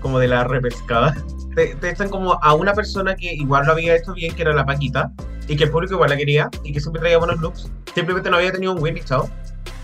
[0.00, 1.16] como de la repescada,
[1.56, 4.52] te, te echan como a una persona que igual lo había hecho bien, que era
[4.52, 5.12] la Paquita,
[5.48, 7.70] y que el público igual la quería, y que siempre traía buenos looks.
[7.94, 9.28] Simplemente no había tenido un win y chao.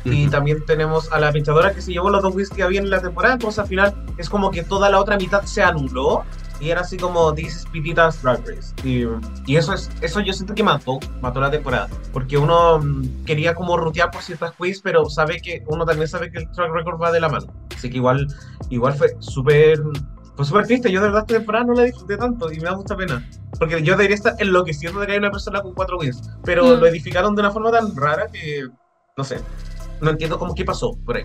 [0.05, 0.31] Y Ujú.
[0.33, 3.01] también tenemos a la pinchadora que se llevó los dos wins que había en la
[3.01, 6.25] temporada, entonces al final es como que toda la otra mitad se anuló
[6.63, 8.75] y era así como is Pititas Drag Race.
[8.85, 9.05] Y,
[9.47, 13.55] y eso es eso yo siento que mató, mató la temporada, porque uno mm, quería
[13.55, 17.01] como rutear por ciertas quiz, pero sabe que uno también sabe que el track record
[17.01, 17.47] va de la mano.
[17.75, 18.29] Así que igual
[18.71, 19.81] igual fue súper
[20.37, 22.77] fue súper triste, yo de verdad esta temporada no la disfruté tanto y me da
[22.77, 23.29] mucha pena.
[23.59, 26.81] Porque yo debería estar enloqueciendo de que hay una persona con cuatro wins, pero Mm.
[26.81, 28.67] lo edificaron de una forma tan rara que,
[29.17, 29.41] no sé,
[30.01, 31.25] no entiendo cómo qué pasó por ahí.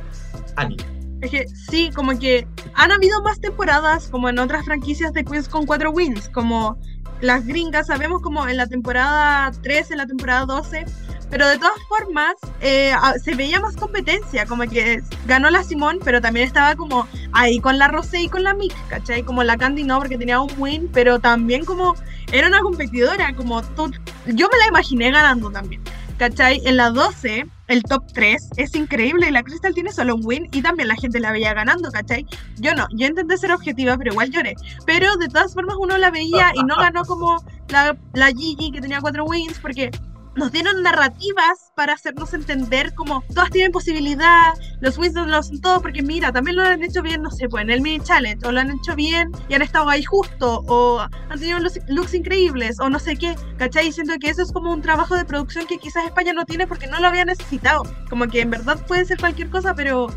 [0.56, 0.78] Ani.
[1.22, 5.50] Es que sí, como que han habido más temporadas como en otras franquicias de Queens
[5.50, 6.78] con cuatro wins, como
[7.22, 10.86] las gringas, sabemos como en la temporada 13, en la temporada 12,
[11.30, 16.00] pero de todas formas eh, a- se veía más competencia, como que ganó la Simón,
[16.04, 19.24] pero también estaba como ahí con la Rosé y con la Mick, ¿cachai?
[19.24, 21.96] Como la Candy no, porque tenía un win, pero también como
[22.32, 23.92] era una competidora, como tú,
[24.26, 25.82] yo me la imaginé ganando también.
[26.18, 26.60] ¿Cachai?
[26.66, 30.48] En la 12, el top 3 es increíble y la Crystal tiene solo un win
[30.52, 32.26] y también la gente la veía ganando, ¿cachai?
[32.56, 34.56] Yo no, yo intenté ser objetiva, pero igual lloré.
[34.88, 37.38] Pero de todas formas uno la veía y no ganó como
[37.70, 39.92] la, la Gigi que tenía cuatro wins porque
[40.38, 45.60] nos dieron narrativas para hacernos entender como todas tienen posibilidad, los wins no lo son
[45.60, 48.46] todo, porque mira, también lo han hecho bien, no sé, pues en el mini challenge,
[48.48, 52.14] o lo han hecho bien y han estado ahí justo, o han tenido looks, looks
[52.14, 53.88] increíbles, o no sé qué, ¿cachai?
[53.88, 56.68] Y siento que eso es como un trabajo de producción que quizás España no tiene
[56.68, 60.08] porque no lo había necesitado, como que en verdad puede ser cualquier cosa, pero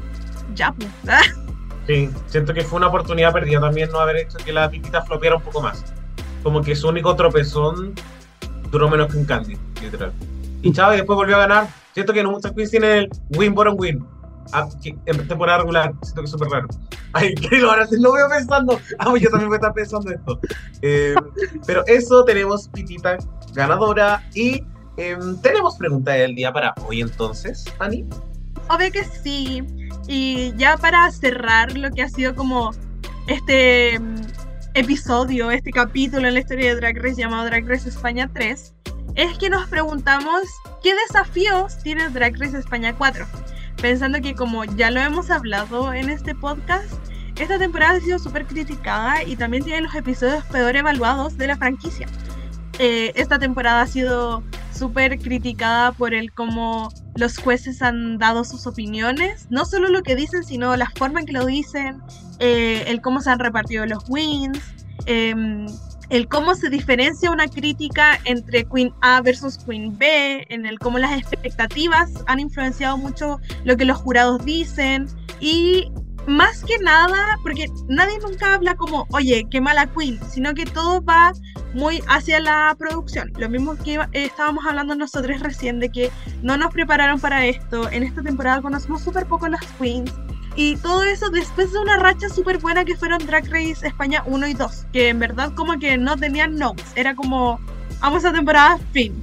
[0.55, 0.91] ya, pues.
[1.87, 5.37] Sí, siento que fue una oportunidad perdida también no haber hecho que la pitita flopeara
[5.37, 5.83] un poco más.
[6.45, 7.95] Como que su único tropezón
[8.71, 10.13] duró menos que un Candy, literal.
[10.63, 11.69] Y Chávez después volvió a ganar.
[11.95, 14.05] Siento que no muchas queens tienen el win bottom win.
[14.53, 14.69] Ah,
[15.07, 16.69] en temporada regular, siento que es súper raro.
[17.13, 18.81] Ay, que lo, ahora lo veo pensando.
[18.99, 20.41] Ah, yo también voy a estar pensando esto.
[20.83, 21.15] Eh,
[21.67, 23.19] pero eso, tenemos pitita
[23.55, 24.65] ganadora y
[24.97, 28.07] em, tenemos pregunta del día para hoy entonces, Ani.
[28.69, 29.65] Obvio que sí.
[30.07, 32.71] Y ya para cerrar lo que ha sido como
[33.27, 34.20] este mm,
[34.75, 38.75] episodio, este capítulo en la historia de Drag Race llamado Drag Race España 3,
[39.17, 40.43] es que nos preguntamos
[40.83, 43.27] qué desafíos tiene Drag Race España 4.
[43.81, 46.93] Pensando que como ya lo hemos hablado en este podcast,
[47.37, 51.57] esta temporada ha sido súper criticada y también tiene los episodios peor evaluados de la
[51.57, 52.07] franquicia.
[52.79, 54.43] Eh, esta temporada ha sido
[54.81, 60.17] súper criticada por el cómo los jueces han dado sus opiniones, no solo lo que
[60.17, 62.01] dicen, sino la forma en que lo dicen,
[62.39, 64.59] eh, el cómo se han repartido los wins,
[65.05, 65.67] em,
[66.09, 70.99] el cómo se diferencia una crítica entre Queen A versus Queen B, en el cómo
[70.99, 75.07] las expectativas han influenciado mucho lo que los jurados dicen.
[75.41, 75.93] Y
[76.31, 81.03] más que nada, porque nadie nunca habla como, oye, qué mala Queen, sino que todo
[81.03, 81.33] va
[81.75, 83.33] muy hacia la producción.
[83.37, 86.11] Lo mismo que eh, estábamos hablando nosotros recién de que
[86.43, 87.91] no nos prepararon para esto.
[87.91, 90.13] En esta temporada conocimos súper poco las Queens.
[90.55, 94.47] Y todo eso después de una racha súper buena que fueron Drag Race España 1
[94.49, 97.61] y 2, que en verdad como que no tenían notes, era como,
[98.01, 99.15] vamos a temporada, fin.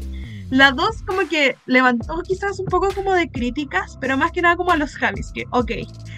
[0.49, 4.55] La 2 como que levantó quizás un poco como de críticas, pero más que nada
[4.55, 5.71] como a los Javis, que ok.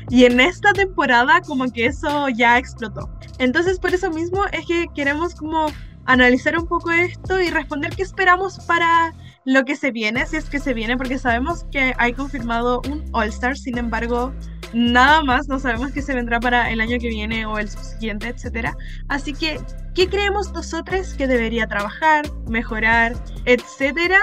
[0.10, 3.10] Y en esta temporada como que eso ya explotó.
[3.38, 5.68] Entonces por eso mismo es que queremos como
[6.06, 9.14] analizar un poco esto y responder qué esperamos para
[9.46, 13.06] lo que se viene, si es que se viene, porque sabemos que hay confirmado un
[13.14, 14.34] All Star, sin embargo,
[14.74, 18.28] nada más, no sabemos qué se vendrá para el año que viene o el siguiente,
[18.28, 18.76] etcétera.
[19.08, 19.60] Así que,
[19.96, 24.20] ¿qué creemos nosotros que debería trabajar, mejorar, etcétera?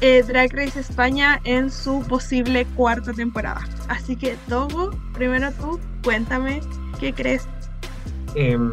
[0.00, 3.62] Eh, Drag Race España en su posible cuarta temporada.
[3.88, 6.60] Así que, Togo, primero tú, cuéntame,
[7.00, 7.48] ¿qué crees?
[8.34, 8.72] Em,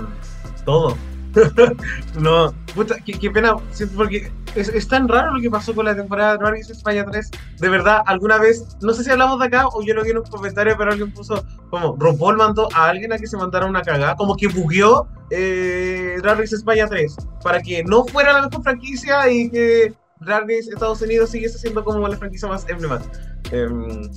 [0.66, 0.96] todo.
[2.20, 3.56] no, puta, qué, pena,
[3.96, 7.32] porque es, tan raro lo que pasó con la temporada de Drag España 3.
[7.60, 10.18] De verdad, alguna vez, no sé si hablamos de acá o yo lo vi en
[10.20, 13.82] un comentario, pero alguien puso como RuPaul mandó a alguien a que se mandara una
[13.82, 18.64] cagada, como que bugueó eh, Drag Race España 3 para que no fuera la mejor
[18.64, 23.36] franquicia y que Drag Race Estados Unidos siguiese siendo como la franquicia más emblemática.
[23.52, 24.10] Em,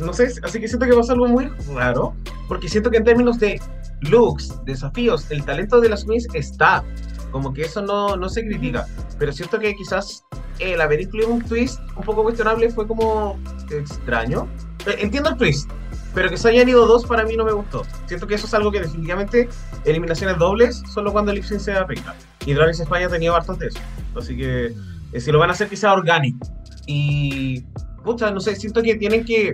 [0.00, 2.14] no sé, así que siento que pasó algo muy raro,
[2.48, 3.60] porque siento que en términos de
[4.02, 6.84] looks, desafíos, el talento de las queens está.
[7.30, 8.86] Como que eso no, no se critica.
[9.18, 10.24] Pero siento que quizás
[10.58, 13.38] el haber incluido un twist un poco cuestionable fue como
[13.70, 14.48] extraño.
[14.86, 15.70] Eh, entiendo el twist,
[16.14, 17.82] pero que se hayan ido dos para mí no me gustó.
[18.06, 19.48] Siento que eso es algo que definitivamente
[19.84, 22.14] eliminaciones dobles solo cuando el se afecta.
[22.46, 23.78] Y Drag España tenía bastante eso.
[24.16, 24.74] Así que
[25.12, 26.38] eh, si lo van a hacer sea orgánico.
[26.86, 27.62] Y,
[28.02, 29.52] pucha, no sé, siento que tienen que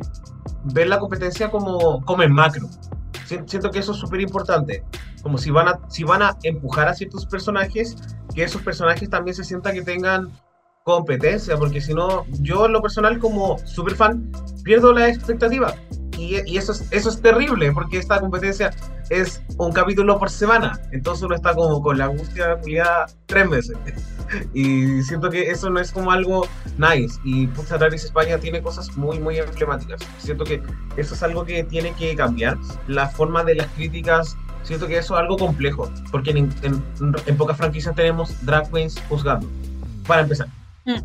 [0.72, 2.68] ver la competencia como, como en macro
[3.24, 4.84] siento que eso es súper importante.
[5.22, 7.96] Como si van, a, si van a empujar a ciertos personajes,
[8.34, 10.30] que esos personajes también se sientan que tengan
[10.84, 14.30] competencia, porque si no, yo en lo personal como super fan
[14.64, 15.74] pierdo la expectativa.
[16.16, 18.70] Y, y, eso, es, eso es terrible, porque esta competencia
[19.10, 20.80] es un capítulo por semana.
[20.92, 22.82] Entonces uno está como con la angustia de
[23.26, 23.76] tres meses.
[24.54, 26.46] y siento que eso no es como algo
[26.78, 27.18] nice.
[27.24, 30.00] Y Puzza España tiene cosas muy, muy emblemáticas.
[30.18, 30.62] Siento que
[30.96, 32.58] eso es algo que tiene que cambiar.
[32.86, 35.90] La forma de las críticas, siento que eso es algo complejo.
[36.10, 39.48] Porque en, en, pocas franquicias tenemos drag queens juzgando.
[40.06, 40.48] Para empezar.
[40.84, 41.00] Mm.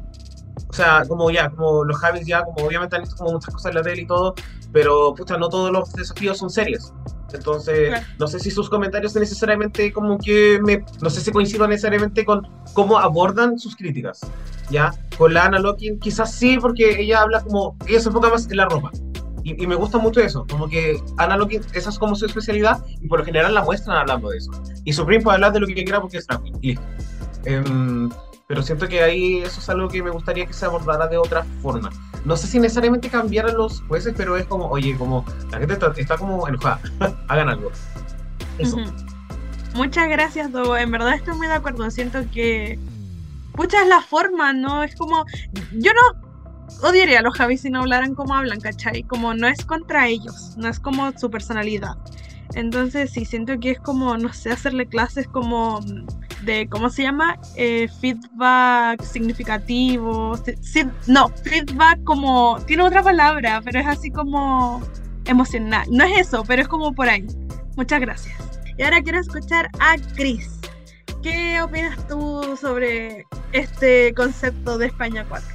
[0.67, 3.71] O sea, como ya, como los Javis ya, como obviamente han visto como muchas cosas
[3.71, 4.35] en la tele y todo,
[4.71, 6.93] pero pucha, no todos los desafíos son serios.
[7.33, 12.25] Entonces, no sé si sus comentarios necesariamente como que me, no sé si coincidan necesariamente
[12.25, 14.21] con cómo abordan sus críticas.
[14.69, 14.93] ¿Ya?
[15.17, 18.57] Con la Ana Locking, quizás sí, porque ella habla como, ella se enfoca más en
[18.57, 18.91] la ropa.
[19.43, 23.07] Y, me gusta mucho eso, como que Ana Locking, esa es como su especialidad, y
[23.07, 24.51] por lo general la muestran hablando de eso.
[24.83, 26.27] Y Supreme puede hablar de lo que quiera porque es.
[27.45, 28.09] Em,
[28.49, 31.45] pero siento que ahí eso es algo que me gustaría que se abordara de otra
[31.61, 31.91] forma.
[32.25, 36.17] No sé si necesariamente cambiaran los jueces, pero es como, oye, como la gente está,
[36.17, 36.79] como enojada,
[37.27, 37.71] hagan algo.
[38.57, 38.77] Eso.
[39.75, 40.75] Muchas gracias, Dogo.
[40.75, 41.91] En verdad estoy muy de acuerdo.
[41.91, 42.79] Siento que.
[43.53, 44.81] Pucha, es la forma, ¿no?
[44.81, 45.25] Es como.
[45.73, 49.03] Yo no odiaría a los Javis si no hablaran como hablan, ¿cachai?
[49.03, 51.97] Como no es contra ellos, no es como su personalidad.
[52.55, 55.81] Entonces, sí, siento que es como, no sé, hacerle clases como
[56.49, 57.37] de, ¿cómo se llama?
[57.55, 60.37] Eh, feedback significativo.
[61.07, 64.81] no, feedback como, tiene otra palabra, pero es así como
[65.25, 65.87] emocional.
[65.91, 67.25] No es eso, pero es como por ahí.
[67.75, 68.35] Muchas gracias.
[68.77, 70.59] Y ahora quiero escuchar a Chris.
[71.21, 75.47] ¿Qué opinas tú sobre este concepto de España 4?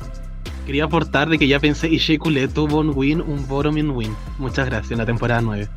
[0.66, 4.14] Quería aportar de que ya pensé y tuvo un win, un bottom win.
[4.38, 5.68] Muchas gracias en la temporada 9.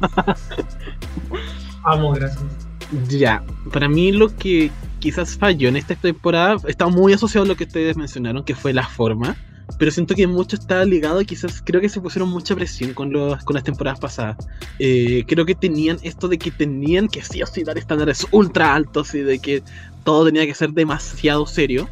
[1.84, 2.63] Amo, gracias.
[3.08, 7.56] Ya, para mí lo que quizás falló en esta temporada está muy asociado a lo
[7.56, 9.36] que ustedes mencionaron, que fue la forma.
[9.78, 13.42] Pero siento que mucho está ligado, quizás creo que se pusieron mucha presión con, los,
[13.44, 14.36] con las temporadas pasadas.
[14.78, 18.74] Eh, creo que tenían esto de que tenían que sí o sí dar estándares ultra
[18.74, 19.62] altos y de que
[20.04, 21.88] todo tenía que ser demasiado serio.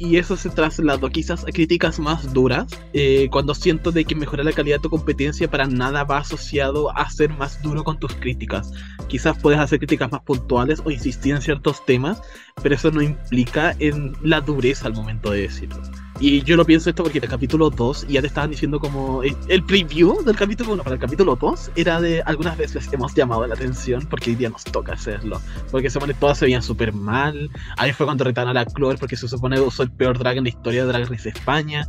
[0.00, 4.46] Y eso se trasladó quizás a críticas más duras, eh, cuando siento de que mejorar
[4.46, 8.14] la calidad de tu competencia para nada va asociado a ser más duro con tus
[8.14, 8.72] críticas.
[9.08, 12.22] Quizás puedes hacer críticas más puntuales o insistir en ciertos temas,
[12.62, 15.82] pero eso no implica en la dureza al momento de decirlo.
[16.22, 19.24] Y yo lo pienso esto porque en el capítulo 2 ya te estaban diciendo como
[19.24, 23.14] eh, el preview del capítulo 1 para el capítulo 2 era de algunas veces hemos
[23.14, 25.40] llamado la atención porque hoy día nos toca hacerlo.
[25.70, 27.48] Porque se supone todas se veían súper mal.
[27.78, 30.36] Ahí fue cuando retaron a la Clover porque se supone que usó el peor drag
[30.36, 31.88] en la historia de Drag Race España.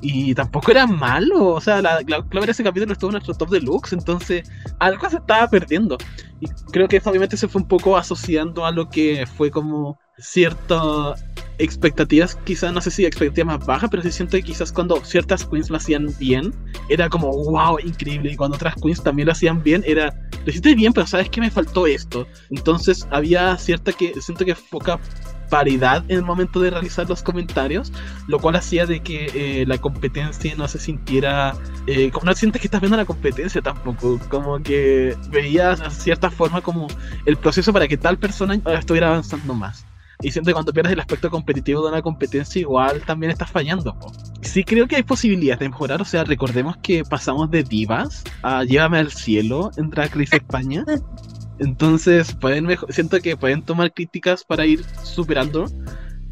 [0.00, 3.50] Y tampoco era malo, o sea, la, la Clover ese capítulo estuvo en nuestro top
[3.50, 5.98] deluxe, entonces algo se estaba perdiendo.
[6.40, 11.24] Y creo que obviamente se fue un poco asociando a lo que fue como ciertas
[11.58, 15.44] expectativas, quizás no sé si expectativas más bajas, pero sí siento que quizás cuando ciertas
[15.44, 16.54] queens lo hacían bien,
[16.88, 20.74] era como wow, increíble, y cuando otras queens también lo hacían bien, era lo hiciste
[20.74, 22.26] bien, pero sabes que me faltó esto.
[22.50, 24.98] Entonces había cierta que siento que poca
[25.48, 27.92] paridad en el momento de realizar los comentarios,
[28.26, 31.54] lo cual hacía de que eh, la competencia no se sintiera,
[31.86, 36.30] eh, como no sientes que estás viendo la competencia tampoco, como que veías de cierta
[36.30, 36.86] forma como
[37.24, 39.87] el proceso para que tal persona estuviera avanzando más.
[40.20, 43.96] Y siento que cuando pierdes el aspecto competitivo de una competencia, igual también estás fallando.
[43.98, 44.12] po.
[44.42, 46.02] Sí creo que hay posibilidades de mejorar.
[46.02, 50.84] O sea, recordemos que pasamos de divas a Llévame al cielo en Drag Race España.
[51.60, 55.66] Entonces, pueden siento que pueden tomar críticas para ir superando.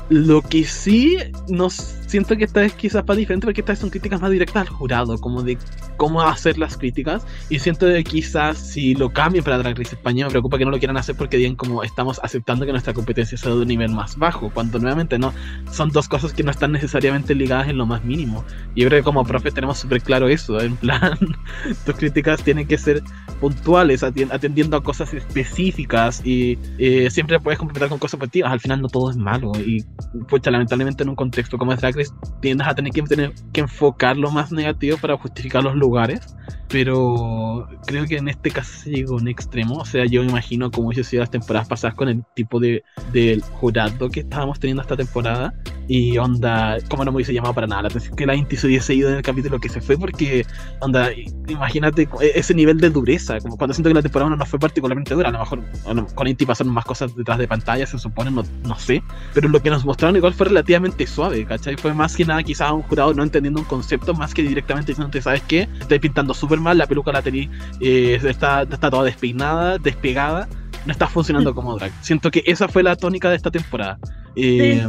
[0.08, 4.20] Lo que sí, no siento que esta vez quizás más diferente porque estas son críticas
[4.20, 5.58] más directas al jurado, como de
[5.96, 7.26] cómo hacer las críticas.
[7.48, 10.70] Y siento que quizás si lo cambien para Drag Race España, me preocupa que no
[10.70, 13.90] lo quieran hacer porque digan como estamos aceptando que nuestra competencia sea de un nivel
[13.90, 15.32] más bajo, cuando nuevamente no,
[15.70, 18.44] son dos cosas que no están necesariamente ligadas en lo más mínimo.
[18.74, 21.18] Y yo creo que como profe tenemos súper claro eso, en plan,
[21.84, 23.02] tus críticas tienen que ser
[23.40, 28.80] puntuales, atendiendo a cosas específicas y eh, siempre puedes complementar con cosas positivas, al final
[28.80, 29.84] no todo es malo y
[30.28, 34.30] pucha, lamentablemente en un contexto como Race tiendes a tener que, tener que enfocar lo
[34.30, 36.36] más negativo para justificar los lugares,
[36.68, 40.30] pero creo que en este caso se llegó a un extremo, o sea, yo me
[40.30, 42.82] imagino como hubiese sido las temporadas pasadas con el tipo de,
[43.12, 45.54] de jurado que estábamos teniendo esta temporada
[45.88, 48.66] y onda, como no me hubiese llamado para nada la atención que la Inti se
[48.66, 50.44] hubiese ido en el capítulo que se fue porque
[50.80, 51.10] onda,
[51.46, 54.58] imagínate e- ese nivel de dureza, como cuando siento que la temporada 1 no fue
[54.58, 57.98] particularmente dura, a lo mejor bueno, con Inti pasaron más cosas detrás de pantalla, se
[57.98, 61.76] supone, no, no sé, pero lo que nos mostraron igual fue relativamente suave, ¿cachai?
[61.76, 65.22] Fue más que nada quizás un jurado no entendiendo un concepto más que directamente diciendo,
[65.22, 65.68] ¿sabes qué?
[65.80, 67.48] Estáis pintando súper mal, la peluca la tenéis,
[67.80, 70.48] eh, está, está toda despeinada, despegada,
[70.86, 71.92] no está funcionando como drag.
[72.00, 73.98] Siento que esa fue la tónica de esta temporada.
[74.36, 74.86] Eh,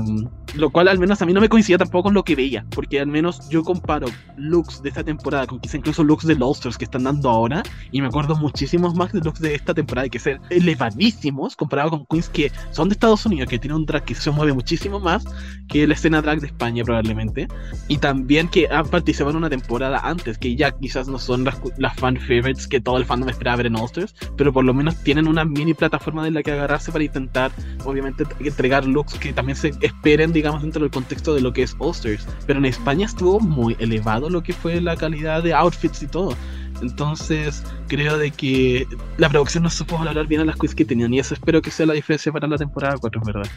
[0.55, 2.99] Lo cual al menos a mí no me coincidía tampoco con lo que veía, porque
[2.99, 6.85] al menos yo comparo looks de esta temporada con quizá incluso looks de Losters que
[6.85, 10.19] están dando ahora, y me acuerdo muchísimos más de looks de esta temporada hay que
[10.19, 14.15] ser elevadísimos comparado con queens que son de Estados Unidos, que tienen un drag que
[14.15, 15.25] se mueve muchísimo más
[15.67, 17.47] que la escena drag de España probablemente,
[17.87, 21.57] y también que han participado en una temporada antes, que ya quizás no son las,
[21.77, 24.95] las fan favorites que todo el fandom esperaba ver en All-Stars, pero por lo menos
[25.03, 27.51] tienen una mini plataforma de la que agarrarse para intentar,
[27.85, 31.75] obviamente, entregar looks que también se esperen, digamos, dentro del contexto de lo que es
[31.79, 32.27] All-Stars.
[32.45, 36.35] Pero en España estuvo muy elevado lo que fue la calidad de outfits y todo.
[36.81, 41.13] Entonces, creo de que la producción no supo valorar bien a las quiz que tenían,
[41.13, 43.51] y eso espero que sea la diferencia para la temporada 4, en verdad.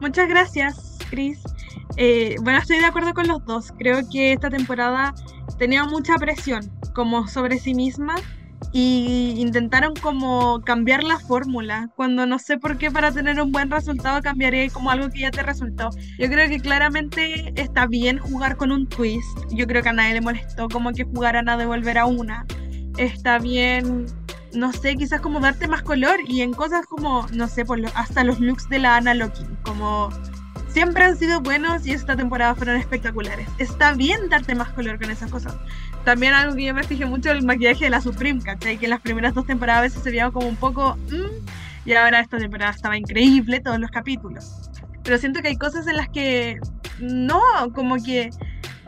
[0.00, 1.40] Muchas gracias, Chris.
[1.96, 3.72] Eh, bueno, estoy de acuerdo con los dos.
[3.78, 5.14] Creo que esta temporada
[5.58, 8.16] tenía mucha presión como sobre sí misma
[8.76, 13.70] y intentaron como cambiar la fórmula, cuando no sé por qué para tener un buen
[13.70, 15.90] resultado cambiaré como algo que ya te resultó.
[16.18, 19.24] Yo creo que claramente está bien jugar con un twist.
[19.52, 22.46] Yo creo que a nadie le molestó como que jugaran a devolver a una.
[22.98, 24.06] Está bien
[24.54, 27.88] no sé, quizás como darte más color y en cosas como, no sé, por lo-
[27.94, 30.10] hasta los looks de la Ana Loki, como
[30.74, 33.48] siempre han sido buenos y esta temporada fueron espectaculares.
[33.58, 35.54] Está bien darte más color con esas cosas.
[36.04, 38.76] También algo que yo me fijé mucho el maquillaje de la Supreme, ¿cachai?
[38.76, 40.96] Que en las primeras dos temporadas a veces se veía como un poco...
[41.10, 44.68] mm, y ahora esta temporada estaba increíble, todos los capítulos.
[45.04, 46.58] Pero siento que hay cosas en las que
[46.98, 47.40] no,
[47.72, 48.30] como que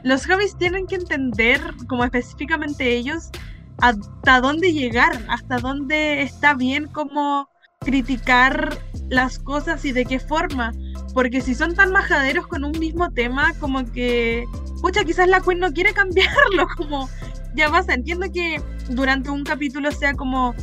[0.02, 3.30] los hobbies tienen que entender, como específicamente ellos,
[3.78, 7.48] hasta dónde llegar, hasta dónde está bien como
[7.80, 8.76] criticar
[9.08, 10.72] las cosas y de qué forma.
[11.16, 14.44] Porque si son tan majaderos con un mismo tema, como que,
[14.82, 17.08] pucha, quizás la Queen no quiere cambiarlo, como,
[17.54, 18.60] ya basta, entiendo que
[18.90, 20.54] durante un capítulo sea como,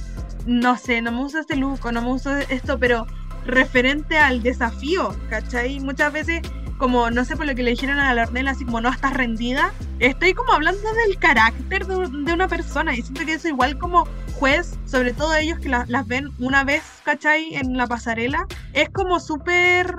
[0.46, 3.08] no sé, no me gusta este look o no me gusta esto, pero
[3.48, 5.80] referente al desafío, ¿cachai?
[5.80, 6.44] Muchas veces,
[6.78, 9.16] como, no sé por lo que le dijeron a la Ornella, así como, no estás
[9.16, 13.80] rendida, estoy como hablando del carácter de, de una persona y siento que eso igual
[13.80, 14.08] como
[14.40, 17.56] juez, sobre todo ellos que la- las ven una vez, ¿cachai?
[17.56, 19.96] En la pasarela, es como súper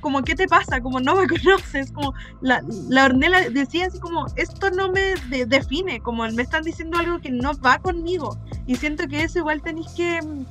[0.00, 0.80] como, ¿qué te pasa?
[0.80, 5.46] Como, no me conoces, como, la, la Ornella decía así como, esto no me de-
[5.46, 9.62] define, como, me están diciendo algo que no va conmigo, y siento que eso igual
[9.62, 10.44] tenéis que mm,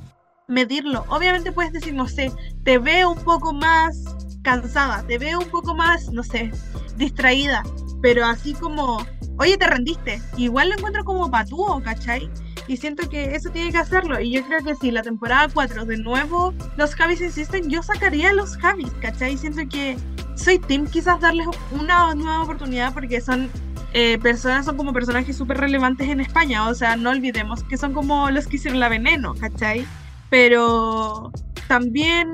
[0.48, 1.04] medirlo.
[1.08, 2.32] Obviamente puedes decir, no sé,
[2.64, 4.02] te veo un poco más
[4.42, 6.50] cansada, te veo un poco más, no sé,
[6.96, 7.62] distraída,
[8.00, 9.04] pero así como,
[9.38, 12.30] oye, te rendiste, igual lo encuentro como patúo, ¿cachai?
[12.68, 14.20] Y siento que eso tiene que hacerlo.
[14.20, 18.30] Y yo creo que si la temporada 4 de nuevo los Javis insisten, yo sacaría
[18.30, 19.36] a los Javis, ¿cachai?
[19.36, 19.96] Siento que
[20.36, 23.50] soy Team quizás darles una nueva oportunidad porque son
[23.94, 26.68] eh, personas, son como personajes súper relevantes en España.
[26.68, 29.86] O sea, no olvidemos que son como los que hicieron la veneno, ¿cachai?
[30.30, 31.30] Pero
[31.68, 32.28] también,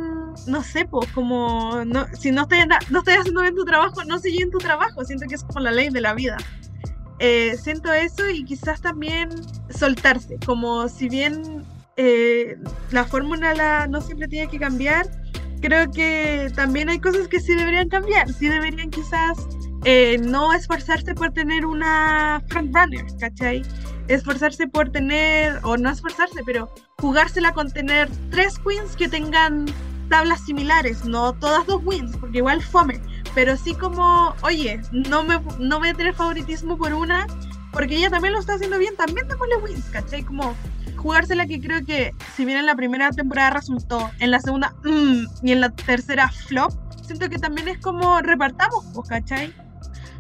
[0.46, 2.58] no sé, pues como no, si no estoy,
[2.90, 5.04] no estoy haciendo bien tu trabajo, no sigue en tu trabajo.
[5.04, 6.36] Siento que es como la ley de la vida.
[7.20, 9.30] Eh, siento eso y quizás también
[9.70, 11.64] soltarse, como si bien
[11.96, 12.56] eh,
[12.92, 15.06] la fórmula la- no siempre tiene que cambiar,
[15.60, 19.36] creo que también hay cosas que sí deberían cambiar, sí deberían quizás
[19.84, 23.62] eh, no esforzarse por tener una frontrunner, ¿cachai?
[24.06, 29.66] Esforzarse por tener, o no esforzarse, pero jugársela con tener tres queens que tengan
[30.08, 33.00] tablas similares, no todas dos wins, porque igual fome,
[33.34, 37.26] pero sí como, oye, no me no voy a tener favoritismo por una,
[37.72, 40.22] porque ella también lo está haciendo bien, también démosle wins, ¿cachai?
[40.22, 40.54] Como
[40.96, 45.46] jugársela que creo que si bien en la primera temporada resultó, en la segunda mm,
[45.46, 46.72] y en la tercera flop,
[47.04, 49.54] siento que también es como repartamos, pues, ¿cachai?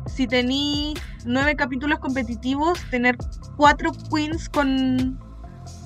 [0.06, 0.94] Si tení
[1.26, 3.16] nueve capítulos competitivos, tener
[3.56, 5.18] cuatro queens con...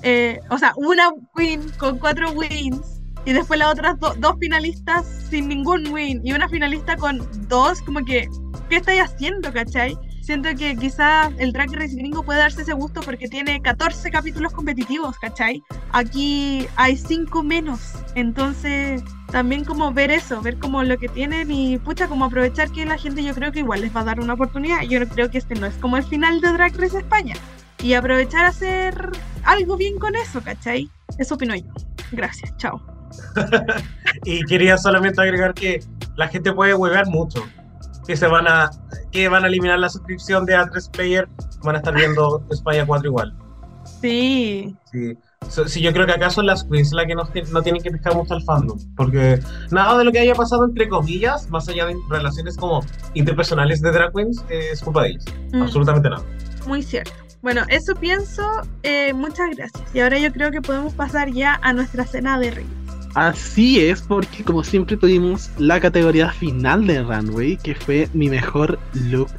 [0.03, 2.92] eh, o sea, una queen con cuatro wins
[3.25, 7.81] y después las otras do- dos finalistas sin ningún win y una finalista con dos,
[7.81, 8.27] como que,
[8.69, 9.97] ¿qué estáis haciendo, cachai?
[10.21, 14.53] Siento que quizás el Drag Race gringo puede darse ese gusto porque tiene 14 capítulos
[14.53, 15.61] competitivos, ¿cachai?
[15.91, 21.77] Aquí hay 5 menos, entonces también como ver eso, ver como lo que tienen y
[21.77, 24.33] pucha, como aprovechar que la gente yo creo que igual les va a dar una
[24.35, 24.81] oportunidad.
[24.83, 27.35] Yo creo que este no es como el final de Drag Race España.
[27.81, 29.09] Y aprovechar a hacer
[29.43, 30.89] algo bien con eso, ¿cachai?
[31.17, 31.65] Eso opino yo.
[32.13, 32.81] Gracias, chao.
[34.25, 35.83] Y quería solamente agregar que
[36.15, 37.43] la gente puede huevear mucho.
[38.07, 38.69] Que se van a
[39.11, 41.29] que van a eliminar la suscripción de A3 Player,
[41.63, 43.33] van a estar viendo España 4 igual.
[44.01, 45.17] Sí, Sí.
[45.49, 48.15] So- sí, yo creo que acaso las queens las que no, no tienen que pescar
[48.15, 49.39] mucho al fandom, porque
[49.71, 52.81] nada de lo que haya pasado entre comillas, más allá de relaciones como
[53.13, 55.25] interpersonales de drag queens, es culpa de ellas.
[55.51, 56.23] mm, Absolutamente nada.
[56.65, 57.11] muy cierto.
[57.41, 58.41] Bueno, eso pienso.
[58.83, 59.83] eh, muchas gracias.
[59.93, 62.71] Y ahora yo creo que podemos pasar ya a nuestra cena de reyes.
[63.15, 68.79] Así es, porque como siempre tuvimos la categoría final de Runway, que fue mi mejor
[68.93, 69.29] look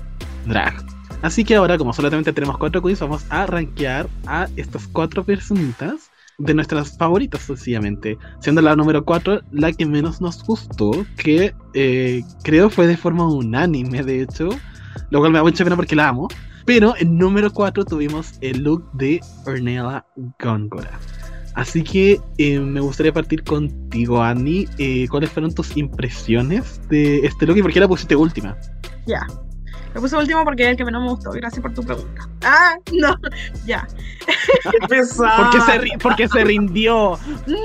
[0.46, 0.74] drag.
[1.22, 6.10] Así que ahora, como solamente tenemos cuatro queens, vamos a rankear a estas cuatro personitas
[6.38, 8.18] de nuestras favoritas, sencillamente.
[8.40, 13.26] Siendo la número 4 la que menos nos gustó, que eh, creo fue de forma
[13.26, 14.48] unánime, de hecho,
[15.10, 16.28] lo cual me da mucha pena porque la amo.
[16.66, 20.04] Pero en número 4 tuvimos el look de Ornella
[20.40, 20.98] Góngora.
[21.54, 24.68] Así que eh, me gustaría partir contigo, Annie.
[24.78, 28.56] Eh, ¿Cuáles fueron tus impresiones de este look y por qué la pusiste última?
[29.06, 29.20] Ya.
[29.94, 31.30] Lo puse último porque es el que menos me gustó.
[31.30, 32.28] Gracias por tu pregunta.
[32.44, 33.14] Ah, no.
[33.64, 33.86] Ya.
[34.70, 35.36] ¡Qué pesada!
[35.36, 37.16] ¿Por qué se, ri- por qué se rindió?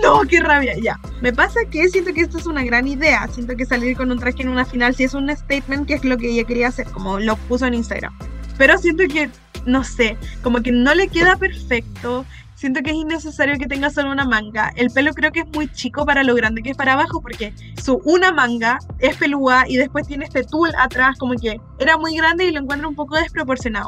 [0.04, 0.76] No, qué rabia.
[0.80, 1.00] Ya.
[1.22, 3.28] Me pasa que siento que esto es una gran idea.
[3.34, 6.06] Siento que salir con un traje en una final sí es un statement que es
[6.06, 8.14] lo que ella quería hacer, como lo puso en Instagram.
[8.60, 9.30] Pero siento que,
[9.66, 12.26] no sé, como que no le queda perfecto.
[12.60, 14.74] Siento que es innecesario que tenga solo una manga.
[14.76, 17.54] El pelo creo que es muy chico para lo grande que es para abajo, porque
[17.82, 22.18] su una manga es pelúa y después tiene este tul atrás, como que era muy
[22.18, 23.88] grande y lo encuentro un poco desproporcionado.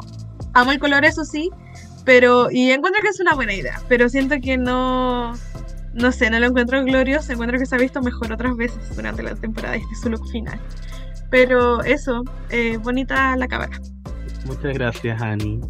[0.54, 1.50] Amo el color, eso sí,
[2.06, 2.50] pero.
[2.50, 5.34] Y encuentro que es una buena idea, pero siento que no.
[5.92, 7.30] No sé, no lo encuentro glorioso.
[7.30, 9.76] Encuentro que se ha visto mejor otras veces durante la temporada.
[9.76, 10.58] Este es su look final.
[11.28, 13.78] Pero eso, eh, bonita la cámara.
[14.46, 15.60] Muchas gracias, Annie.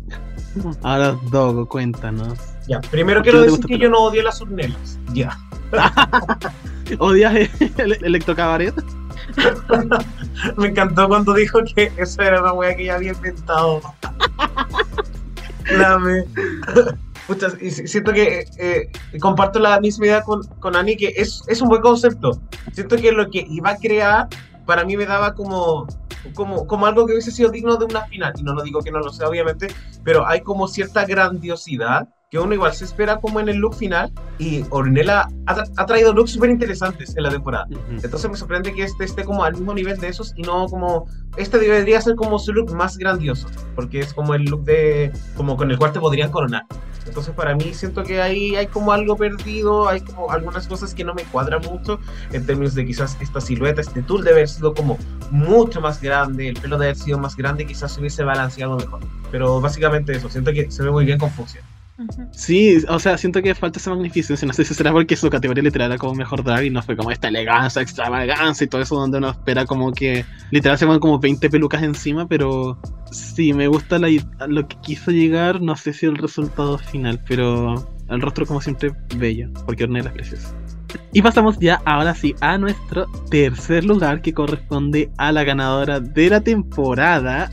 [0.83, 2.39] Ahora, Dogo, cuéntanos.
[2.69, 4.99] Ya, primero ¿Por qué quiero decir que yo no odio las urnelas.
[5.13, 5.39] Ya.
[6.99, 7.35] ¿Odias
[7.79, 8.75] el electrocabaret?
[10.57, 13.81] Me encantó cuando dijo que esa era una wea que ya había inventado.
[15.71, 16.25] La me.
[17.27, 18.91] Pucha, y si- siento que eh,
[19.21, 22.41] comparto la misma idea con, con Ani, que es, es un buen concepto.
[22.73, 24.29] Siento que lo que iba a crear,
[24.67, 25.87] para mí me daba como,
[26.35, 28.33] como, como algo que hubiese sido digno de una final.
[28.37, 29.69] Y no lo digo que no lo sea, obviamente,
[30.05, 34.11] pero hay como cierta grandiosidad que uno igual se espera como en el look final.
[34.39, 37.67] Y Ornella ha, tra- ha traído looks súper interesantes en la temporada.
[37.91, 41.07] Entonces me sorprende que este esté como al mismo nivel de esos y no como...
[41.37, 45.13] Este debería ser como su look más grandioso, porque es como el look de...
[45.37, 46.65] como con el cual te podrían coronar.
[47.05, 51.05] Entonces para mí siento que ahí hay como algo perdido, hay como algunas cosas que
[51.05, 51.99] no me cuadran mucho
[52.33, 54.97] en términos de quizás esta silueta, este tool de haber sido como
[55.31, 59.01] mucho más grande, el pelo de haber sido más grande, quizás se hubiese balanceado mejor.
[59.31, 61.31] Pero básicamente eso, siento que se ve muy bien con
[62.33, 64.47] Sí, o sea, siento que falta esa magnificencia.
[64.47, 66.97] No sé si será porque su categoría literal era como mejor drag y no fue
[66.97, 71.01] como esta elegancia, extravagancia y todo eso donde uno espera como que literal se van
[71.01, 72.79] como 20 pelucas encima, pero
[73.11, 74.09] sí, me gusta la,
[74.49, 75.61] lo que quiso llegar.
[75.61, 77.75] No sé si el resultado final, pero
[78.09, 80.55] el rostro como siempre bello, porque Ornella es preciosa.
[81.13, 86.31] Y pasamos ya ahora sí a nuestro tercer lugar que corresponde a la ganadora de
[86.31, 87.51] la temporada,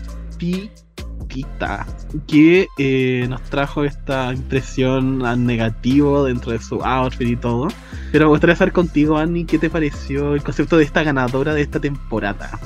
[2.27, 7.67] Que eh, nos trajo esta impresión negativo dentro de su outfit y todo.
[8.11, 11.61] Pero me gustaría saber contigo, Annie, ¿qué te pareció el concepto de esta ganadora de
[11.61, 12.59] esta temporada?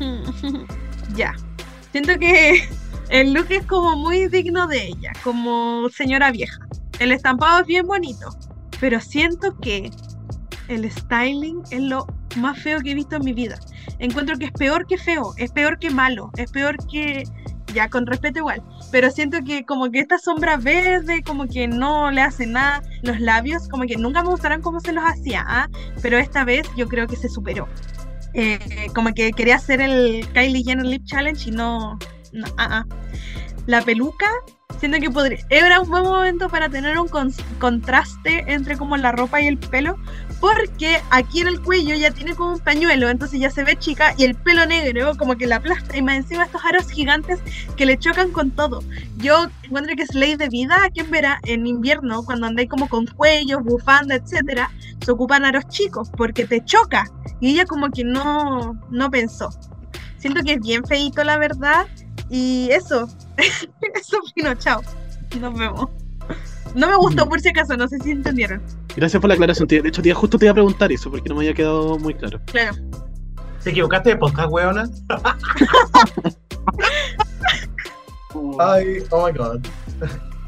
[1.16, 1.34] ya.
[1.92, 2.68] Siento que
[3.10, 6.58] el look es como muy digno de ella, como señora vieja.
[6.98, 8.30] El estampado es bien bonito,
[8.80, 9.90] pero siento que
[10.68, 13.58] el styling es lo más feo que he visto en mi vida.
[13.98, 17.24] Encuentro que es peor que feo, es peor que malo, es peor que
[17.72, 22.10] ya con respeto igual, pero siento que como que esta sombra verde, como que no
[22.10, 25.68] le hace nada, los labios, como que nunca me gustaron cómo se los hacía, ¿ah?
[26.00, 27.68] pero esta vez yo creo que se superó.
[28.34, 31.98] Eh, como que quería hacer el Kylie Jenner Lip Challenge y no,
[32.32, 32.86] no ah, ah.
[33.66, 34.26] La peluca,
[34.78, 37.08] siento que podría, era un buen momento para tener un
[37.58, 39.96] contraste entre como la ropa y el pelo,
[40.42, 44.12] porque aquí en el cuello ya tiene como un pañuelo, entonces ya se ve chica
[44.18, 47.38] y el pelo negro como que la aplasta y más encima estos aros gigantes
[47.76, 48.82] que le chocan con todo.
[49.18, 52.88] Yo encuentro que es ley de vida aquí en, vera, en invierno, cuando andáis como
[52.88, 54.68] con cuellos, bufanda, etcétera,
[55.00, 57.08] se ocupan aros chicos porque te choca
[57.40, 59.48] y ella como que no, no pensó.
[60.18, 61.86] Siento que es bien feito la verdad
[62.30, 64.82] y eso, eso fino, chao,
[65.38, 66.01] nos vemos.
[66.74, 68.62] No me gustó por si acaso, no sé si entendieron.
[68.96, 69.68] Gracias por la aclaración.
[69.68, 72.14] De hecho, tía, justo te iba a preguntar eso porque no me había quedado muy
[72.14, 72.40] claro.
[72.46, 72.76] Claro.
[73.62, 74.88] ¿Te equivocaste de podcast, weona?
[78.58, 79.60] Ay, oh my god.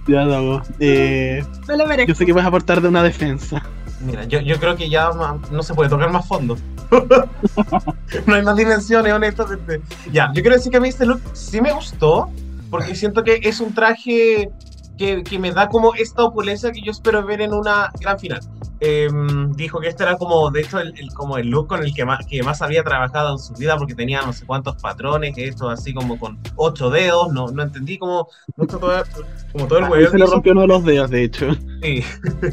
[0.06, 0.62] Ya, no.
[0.80, 2.08] Eh, me lo merezco.
[2.08, 3.62] Yo sé que vas a aportar de una defensa.
[4.00, 5.10] Mira, yo, yo creo que ya
[5.50, 6.56] no se puede tocar más fondo.
[8.26, 9.80] no hay más dimensiones, honestamente.
[10.12, 12.30] Ya, yo quiero decir que a mí este look sí me gustó,
[12.70, 14.50] porque siento que es un traje
[14.96, 18.40] que, que, me da como esta opulencia que yo espero ver en una gran final.
[18.80, 22.04] Em, dijo que este era como, de hecho, el, como el look con el que
[22.04, 25.48] más, que más había trabajado en su vida, porque tenía no sé cuántos patrones, que
[25.48, 28.28] esto así como con ocho dedos, no, no entendí como,
[28.68, 29.04] todo,
[29.52, 30.06] como todo el huevo.
[30.06, 31.54] Ah, se le rompió uno de los dedos, de hecho.
[31.82, 32.04] Sí,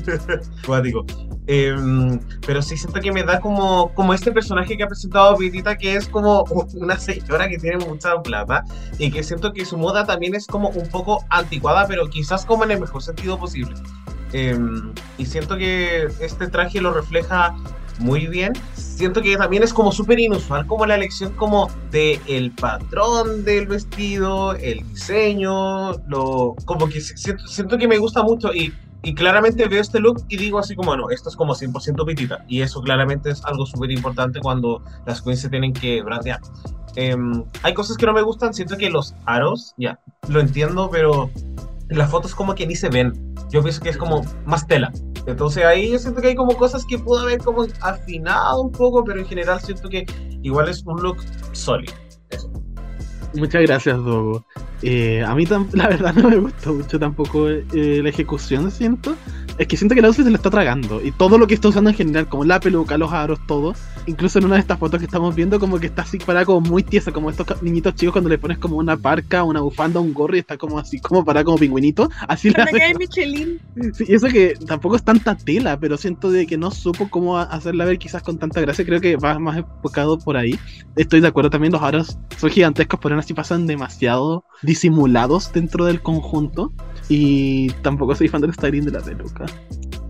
[0.66, 1.06] cuático.
[1.54, 5.78] Em, pero sí siento que me da como, como este personaje que ha presentado Pitita,
[5.78, 6.44] que es como
[6.76, 8.64] una señora que tiene mucha plata
[8.98, 12.64] y que siento que su moda también es como un poco anticuada, pero quizás como
[12.64, 13.76] en el mejor sentido posible.
[14.32, 17.54] Em, y siento que este traje lo refleja
[18.00, 18.54] muy bien.
[18.74, 23.68] Siento que también es como súper inusual como la elección como de el patrón del
[23.68, 28.74] vestido, el diseño, lo como que siento, siento que me gusta mucho y
[29.04, 32.46] y claramente veo este look y digo así como, no, esto es como 100% pitita.
[32.48, 36.40] Y eso claramente es algo súper importante cuando las queens se tienen que brandear.
[36.96, 41.30] Em, hay cosas que no me gustan, siento que los aros, ya, lo entiendo, pero
[41.90, 43.36] las fotos como que ni se ven.
[43.50, 44.92] Yo pienso que es como más tela.
[45.26, 49.04] Entonces ahí yo siento que hay como cosas que puedo haber como afinado un poco,
[49.04, 50.06] pero en general siento que
[50.42, 51.18] igual es un look
[51.54, 51.94] sólido.
[52.30, 52.52] Eso.
[53.34, 54.44] Muchas gracias, Dogo.
[54.82, 59.16] Eh, a mí la verdad no me gustó mucho tampoco eh, la ejecución, siento.
[59.62, 61.06] Es que siento que la outfit se lo está tragando.
[61.06, 63.76] Y todo lo que está usando en general, como la peluca, los aros, todo.
[64.08, 66.62] Incluso en una de estas fotos que estamos viendo, como que está así parada como
[66.62, 70.16] muy tiesa, como estos niñitos chicos cuando le pones como una parca, una bufanda, un
[70.16, 72.10] gorro y está como así, como parada como pingüinito.
[72.28, 73.60] Así la cae Michelin.
[73.94, 77.86] Sí, eso que tampoco es tanta tela, pero siento de que no supo cómo hacerla
[77.86, 78.84] ver quizás con tanta gracia.
[78.84, 80.58] Creo que va más enfocado por ahí.
[80.96, 85.86] Estoy de acuerdo también, los aros son gigantescos, pero aún así pasan demasiado disimulados dentro
[85.86, 86.74] del conjunto.
[87.14, 89.46] Y tampoco soy fan del styling de la peluca.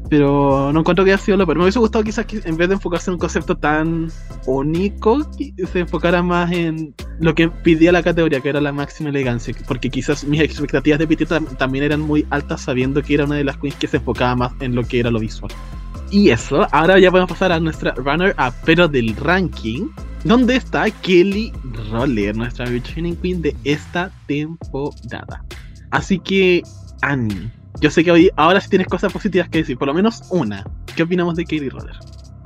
[0.08, 1.58] Pero no encuentro que haya sido lo peor.
[1.58, 4.12] Me hubiese gustado quizás que en vez de enfocarse en un concepto tan
[4.46, 5.28] único,
[5.72, 9.56] se enfocara más en lo que pidía la categoría, que era la máxima elegancia.
[9.68, 13.46] Porque quizás mis expectativas de Pitita también eran muy altas sabiendo que era una de
[13.46, 15.52] las queens que se enfocaba más en lo que era lo visual.
[16.12, 19.88] Y eso, ahora ya podemos pasar a nuestra runner-up, pero del ranking,
[20.24, 21.52] donde está Kelly
[21.90, 25.44] Roller, nuestra Shining Queen de esta temporada.
[25.92, 26.64] Así que,
[27.02, 30.24] Annie, yo sé que hoy ahora sí tienes cosas positivas que decir, por lo menos
[30.30, 30.66] una.
[30.96, 31.96] ¿Qué opinamos de Kelly Roller?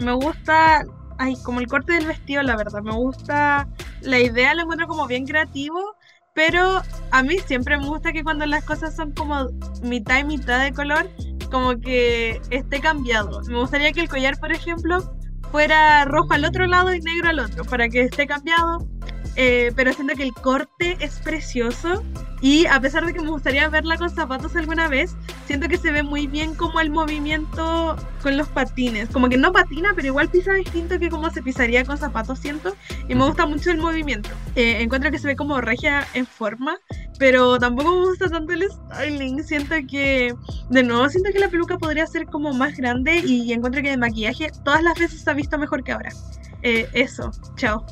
[0.01, 0.83] Me gusta,
[1.17, 2.81] ay, como el corte del vestido, la verdad.
[2.81, 3.67] Me gusta
[4.01, 5.95] la idea, la encuentro como bien creativo
[6.35, 6.81] pero
[7.11, 9.47] a mí siempre me gusta que cuando las cosas son como
[9.81, 11.09] mitad y mitad de color,
[11.49, 13.41] como que esté cambiado.
[13.47, 14.99] Me gustaría que el collar, por ejemplo,
[15.49, 18.85] fuera rojo al otro lado y negro al otro, para que esté cambiado.
[19.35, 22.03] Eh, pero siento que el corte es precioso
[22.41, 25.15] y a pesar de que me gustaría verla con zapatos alguna vez,
[25.47, 29.09] siento que se ve muy bien como el movimiento con los patines.
[29.09, 32.75] Como que no patina, pero igual pisa distinto que como se pisaría con zapatos, siento.
[33.07, 34.29] Y me gusta mucho el movimiento.
[34.55, 36.77] Eh, encuentro que se ve como regia en forma,
[37.17, 39.43] pero tampoco me gusta tanto el styling.
[39.43, 40.35] Siento que,
[40.69, 43.97] de nuevo, siento que la peluca podría ser como más grande y encuentro que de
[43.97, 46.11] maquillaje todas las veces se ha visto mejor que ahora.
[46.61, 47.85] Eh, eso, chao.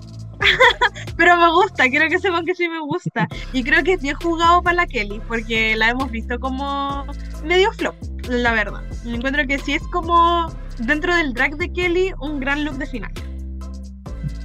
[1.18, 3.28] Pero me gusta, quiero que sepan que sí me gusta.
[3.52, 7.06] Y creo que es bien jugado para la Kelly, porque la hemos visto como
[7.46, 7.96] medio flop,
[8.30, 8.82] la verdad.
[9.06, 12.86] Me encuentro que sí es como dentro del drag de Kelly un gran look de
[12.88, 13.12] final.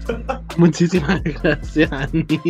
[0.56, 2.40] Muchísimas gracias, Ani.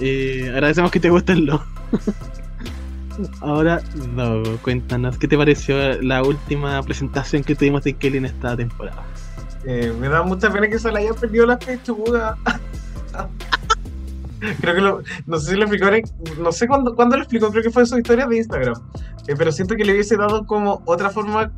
[0.00, 1.62] Eh, agradecemos que te guste el look.
[3.40, 3.80] Ahora,
[4.14, 9.02] no, cuéntanos, ¿qué te pareció la última presentación que tuvimos de Kelly en esta temporada?
[9.64, 12.36] Eh, me da mucha pena que se le haya perdido la pechuga.
[14.60, 15.86] creo que lo, no sé si lo explicó,
[16.40, 18.74] no sé cuándo, cuándo lo explicó, creo que fue su historia de Instagram.
[19.26, 21.52] Eh, pero siento que le hubiese dado como otra forma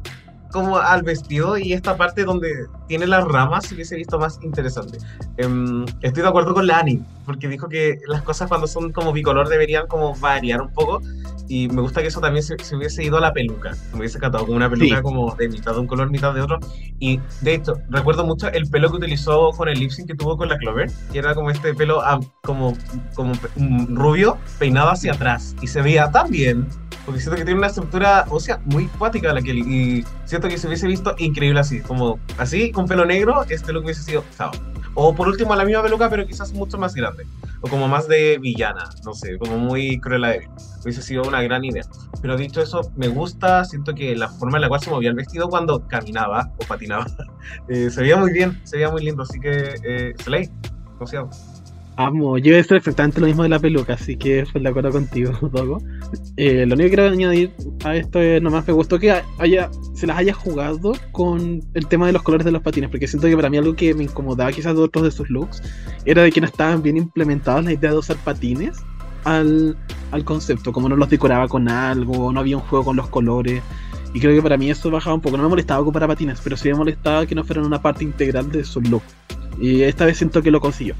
[0.53, 4.99] como al vestido y esta parte donde tiene las ramas se hubiese visto más interesante.
[5.37, 9.49] Em, estoy de acuerdo con Lani, porque dijo que las cosas cuando son como bicolor
[9.49, 11.03] deberían como variar un poco
[11.49, 13.75] y me gusta que eso también se, hubiese ido a la peluca.
[13.93, 16.59] Me hubiese catado como una peluca como de mitad de un color, mitad de otro.
[16.99, 20.37] Y de hecho, recuerdo mucho el pelo que utilizó con el lip sync que tuvo
[20.37, 22.77] con la Clover, que era como este pelo ah, como,
[23.15, 23.33] como
[23.89, 25.57] rubio peinado hacia atrás.
[25.63, 26.69] Y se veía tan bien,
[27.09, 29.63] porque siento que tiene una estructura ósea muy cuática la Kelly.
[29.63, 33.85] Y siento que se hubiese visto increíble así, como así, con pelo negro, este look
[33.85, 34.23] hubiese sido.
[34.93, 37.25] O por último, la misma peluca, pero quizás mucho más grande.
[37.63, 40.51] O como más de villana, no sé, como muy cruela de
[40.83, 41.85] Hubiese sido una gran idea.
[42.21, 45.17] Pero dicho eso, me gusta, siento que la forma en la cual se movía el
[45.17, 47.07] vestido cuando caminaba o patinaba,
[47.71, 49.23] eh, se veía muy bien, se veía muy lindo.
[49.23, 50.51] Así que, eh, Slay,
[50.99, 51.31] confiado.
[51.99, 55.33] Amo, yo hecho exactamente lo mismo de la peluca, así que estoy de acuerdo contigo,
[55.53, 55.83] Dogo.
[56.37, 60.07] Eh, lo único que quiero añadir a esto es nomás me gustó que haya, se
[60.07, 63.35] las haya jugado con el tema de los colores de los patines, porque siento que
[63.35, 65.61] para mí algo que me incomodaba quizás de otros de sus looks
[66.05, 68.79] era de que no estaban bien implementados la idea de usar patines
[69.25, 69.77] al,
[70.13, 73.61] al concepto, como no los decoraba con algo, no había un juego con los colores.
[74.15, 75.37] Y creo que para mí eso bajaba un poco.
[75.37, 78.53] No me molestaba ocupar patines, pero sí me molestaba que no fueran una parte integral
[78.53, 79.03] de su look.
[79.61, 80.95] Y esta vez siento que lo consiguió.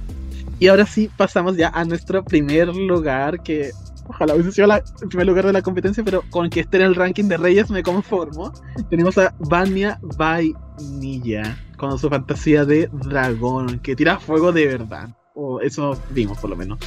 [0.59, 3.71] Y ahora sí pasamos ya a nuestro primer lugar, que
[4.09, 6.95] ojalá hubiese sido el primer lugar de la competencia, pero con que esté en el
[6.95, 8.53] ranking de Reyes me conformo.
[8.91, 15.11] Tenemos a Vania Vainilla con su fantasía de dragón, que tira fuego de verdad.
[15.35, 16.79] O eso vimos por lo menos.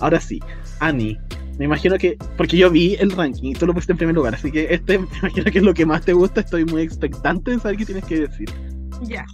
[0.00, 0.40] Ahora sí,
[0.80, 1.18] Annie.
[1.58, 4.32] Me imagino que, porque yo vi el ranking y tú lo pusiste en primer lugar,
[4.32, 6.40] así que este me imagino que es lo que más te gusta.
[6.40, 8.48] Estoy muy expectante de saber qué tienes que decir.
[9.02, 9.26] Ya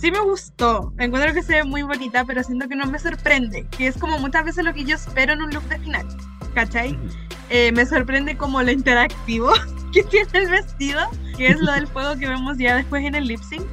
[0.00, 0.92] sí me gustó.
[0.98, 3.66] Encuentro que se ve muy bonita, pero siento que no me sorprende.
[3.76, 6.06] Que es como muchas veces lo que yo espero en un look de final.
[6.54, 6.98] ¿Cachai?
[7.50, 9.52] Eh, me sorprende como lo interactivo
[9.92, 11.00] que tiene el vestido,
[11.36, 13.64] que es lo del fuego que vemos ya después en el lip sync.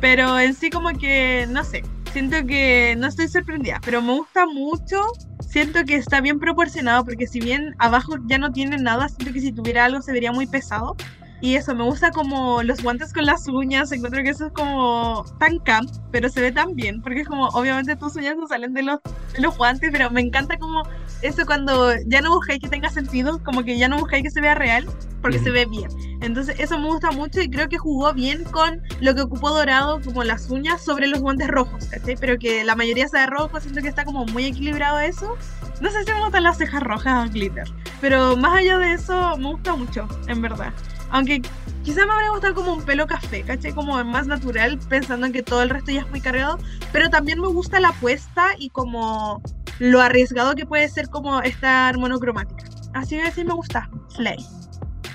[0.00, 4.46] Pero en sí como que, no sé, siento que no estoy sorprendida, pero me gusta
[4.46, 5.02] mucho.
[5.40, 9.40] Siento que está bien proporcionado porque si bien abajo ya no tiene nada, siento que
[9.40, 10.96] si tuviera algo se vería muy pesado.
[11.40, 15.24] Y eso, me gusta como los guantes con las uñas, encuentro que eso es como
[15.38, 18.72] tan camp, pero se ve tan bien, porque es como, obviamente tus uñas no salen
[18.72, 19.00] de los,
[19.38, 20.82] los guantes, pero me encanta como
[21.20, 24.40] eso cuando ya no buscáis que tenga sentido, como que ya no buscáis que se
[24.40, 24.86] vea real,
[25.20, 25.90] porque se ve bien.
[26.22, 30.00] Entonces eso me gusta mucho y creo que jugó bien con lo que ocupó Dorado,
[30.02, 32.16] como las uñas sobre los guantes rojos, ¿cachai?
[32.16, 35.36] Pero que la mayoría sea de rojo, siento que está como muy equilibrado eso.
[35.80, 37.68] No sé si me gustan las cejas rojas glitter,
[38.00, 40.72] pero más allá de eso me gusta mucho, en verdad.
[41.10, 41.42] Aunque
[41.82, 43.74] quizá me habría gustado como un pelo café, ¿caché?
[43.74, 46.58] Como más natural, pensando en que todo el resto ya es muy cargado.
[46.92, 49.42] Pero también me gusta la apuesta y como
[49.78, 52.64] lo arriesgado que puede ser como estar monocromática.
[52.94, 53.88] Así que sí me gusta.
[54.08, 54.44] Slay.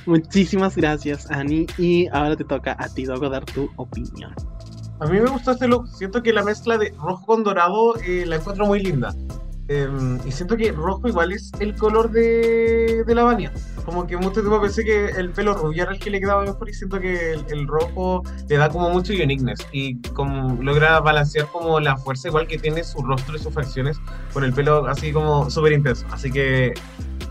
[0.05, 1.67] Muchísimas gracias, Ani.
[1.77, 4.33] Y ahora te toca a ti, Dogo, dar tu opinión.
[4.99, 5.87] A mí me gustó este look.
[5.87, 9.15] Siento que la mezcla de rojo con dorado eh, la encuentro muy linda.
[9.71, 13.53] Em, y siento que rojo igual es el color de, de la Vania.
[13.85, 16.69] Como que mucho tiempo pensé que el pelo rubio era el que le quedaba mejor
[16.69, 21.79] y siento que el, rojo le da como mucho uniqueness y como logra balancear como
[21.79, 23.97] la fuerza igual que tiene su rostro y sus facciones
[24.33, 26.05] con el pelo así como súper intenso.
[26.11, 26.73] Así que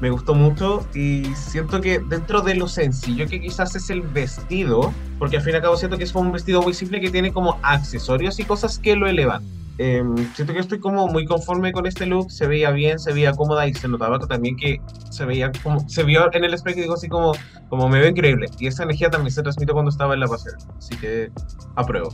[0.01, 4.95] me gustó mucho y siento que dentro de lo sencillo que quizás es el vestido,
[5.18, 7.11] porque al fin y al cabo siento que es como un vestido muy simple que
[7.11, 9.43] tiene como accesorios y cosas que lo elevan
[9.83, 10.05] eh,
[10.35, 13.66] siento que estoy como muy conforme con este look, se veía bien, se veía cómoda
[13.66, 14.78] y se notaba también que
[15.11, 17.33] se veía como, se vio en el espejo así como,
[17.70, 18.47] como me veo increíble.
[18.59, 21.33] Y esa energía también se transmitió cuando estaba en la pasera, así que
[21.76, 22.12] apruebo.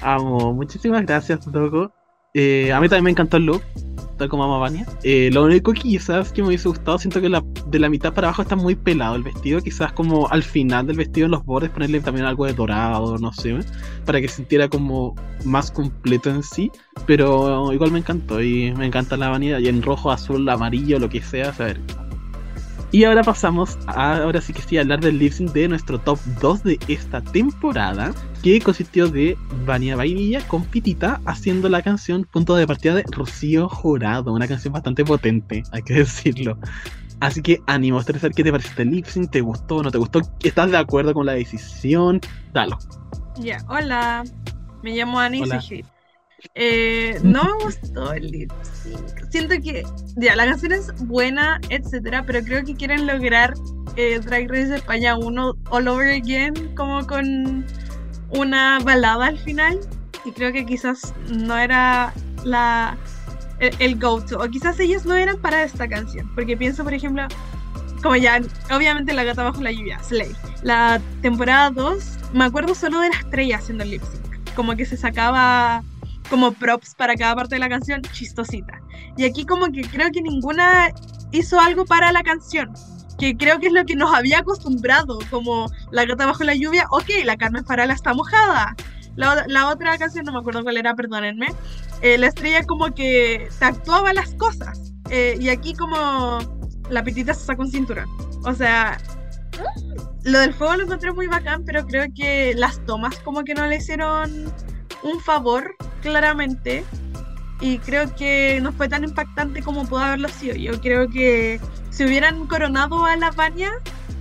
[0.00, 1.92] Amo, muchísimas gracias, Dogo.
[2.32, 3.62] Eh, a mí también me encantó el look,
[4.16, 4.86] tal como ama Vania.
[5.02, 8.12] Eh, lo único que quizás que me hubiese gustado, siento que la, de la mitad
[8.12, 9.60] para abajo está muy pelado el vestido.
[9.60, 13.32] Quizás como al final del vestido en los bordes ponerle también algo de dorado, no
[13.32, 13.58] sé,
[14.04, 16.70] para que sintiera como más completo en sí.
[17.06, 19.60] Pero igual me encantó y me encanta la Vania.
[19.60, 21.80] Y en rojo, azul, amarillo, lo que sea, a ver.
[22.94, 25.98] Y ahora pasamos a, ahora sí que sí, a hablar del lip sync de nuestro
[25.98, 29.36] top 2 de esta temporada, que consistió de
[29.66, 34.74] Vania Vainilla con Pitita haciendo la canción Punto de Partida de Rocío Jurado, una canción
[34.74, 36.56] bastante potente, hay que decirlo.
[37.18, 39.28] Así que ánimo, Esther, ¿qué te parece este lip sync?
[39.28, 39.82] ¿Te gustó?
[39.82, 40.20] ¿No te gustó?
[40.44, 42.20] ¿Estás de acuerdo con la decisión?
[42.52, 42.78] Dalo.
[43.40, 44.22] Ya, hola.
[44.84, 45.42] Me llamo Annie.
[46.54, 49.30] Eh, no me gustó el lip sync.
[49.30, 49.84] Siento que
[50.16, 53.54] ya la canción es buena, etcétera, pero creo que quieren lograr
[53.96, 57.64] eh, Drag Race España 1 all over again, como con
[58.30, 59.80] una balada al final.
[60.24, 62.12] Y creo que quizás no era
[62.44, 62.96] la
[63.58, 64.38] el, el go-to.
[64.38, 66.30] O quizás ellos no eran para esta canción.
[66.34, 67.26] Porque pienso, por ejemplo,
[68.04, 68.40] como ya,
[68.70, 70.30] obviamente la gata bajo la lluvia, Slay.
[70.62, 74.54] La temporada 2, me acuerdo solo de la estrella haciendo el lip sync.
[74.54, 75.82] Como que se sacaba
[76.30, 78.80] como props para cada parte de la canción, chistosita.
[79.16, 80.90] Y aquí como que creo que ninguna
[81.32, 82.72] hizo algo para la canción.
[83.18, 86.86] Que creo que es lo que nos había acostumbrado, como La gata bajo la lluvia,
[86.90, 88.74] ok, la Carmen Farala está mojada.
[89.16, 91.46] La, la otra canción, no me acuerdo cuál era, perdónenme.
[92.02, 94.92] eh, la estrella como que te actuaba las cosas.
[95.10, 96.38] Eh, y aquí como
[96.90, 98.08] la pitita se sacó un cinturón.
[98.44, 98.98] O sea,
[100.24, 103.66] lo del fuego lo encontré muy bacán, pero creo que las tomas como que no
[103.66, 104.52] le hicieron
[105.04, 106.84] un favor, claramente.
[107.60, 110.56] Y creo que no fue tan impactante como pudo haberlo sido.
[110.56, 113.70] Yo creo que si hubieran coronado a la Vania,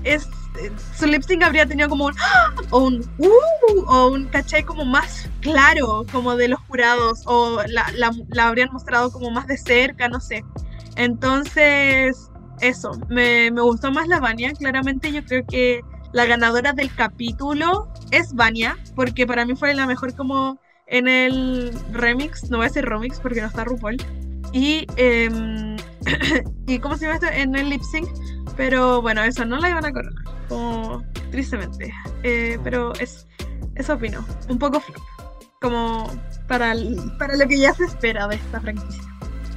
[0.03, 0.29] es,
[0.61, 2.53] eh, su lip sync habría tenido como un ¡ah!
[2.69, 7.85] o un uh, o un caché como más claro, como de los jurados, o la,
[7.95, 10.45] la, la habrían mostrado como más de cerca, no sé.
[10.95, 12.29] Entonces,
[12.59, 14.53] eso, me, me gustó más la Vania.
[14.53, 15.81] Claramente yo creo que
[16.13, 20.59] la ganadora del capítulo es Vania, porque para mí fue la mejor como
[20.93, 23.97] en el remix, no voy a decir remix porque no está RuPaul.
[24.53, 25.75] Y, em,
[26.67, 27.27] y ¿cómo se llama esto?
[27.33, 28.07] En el lip sync.
[28.55, 31.91] Pero bueno, eso no la iban a coronar, como tristemente.
[32.21, 33.27] Eh, pero es,
[33.73, 35.01] eso opino, un poco flop,
[35.59, 36.07] como
[36.47, 39.01] para, el- para lo que ya se espera de esta franquicia.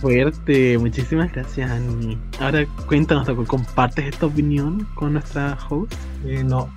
[0.01, 2.19] Fuerte, muchísimas gracias, Annie.
[2.41, 5.93] Ahora cuéntanos, ¿compartes esta opinión con nuestra host?
[6.25, 6.71] Eh, no.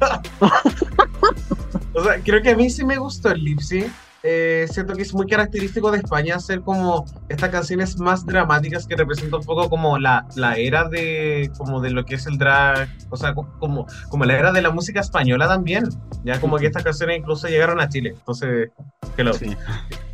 [1.94, 3.86] o sea, creo que a mí sí me gustó el lip sync.
[4.22, 8.94] Eh, siento que es muy característico de España hacer como estas canciones más dramáticas que
[8.94, 12.86] representan un poco como la, la era de como de lo que es el drag,
[13.08, 15.88] o sea, co- como, como la era de la música española también.
[16.22, 18.10] Ya como que estas canciones incluso llegaron a Chile.
[18.10, 18.68] Entonces,
[19.16, 19.56] que lo, Sí.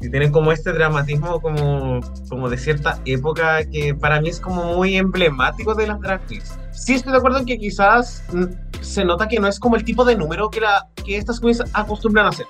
[0.01, 4.77] y tienen como este dramatismo como, como de cierta época que para mí es como
[4.77, 6.57] muy emblemático de las drag queens.
[6.71, 8.45] Sí estoy de acuerdo en que quizás mm,
[8.81, 11.63] se nota que no es como el tipo de número que, la, que estas queens
[11.73, 12.47] acostumbran a hacer.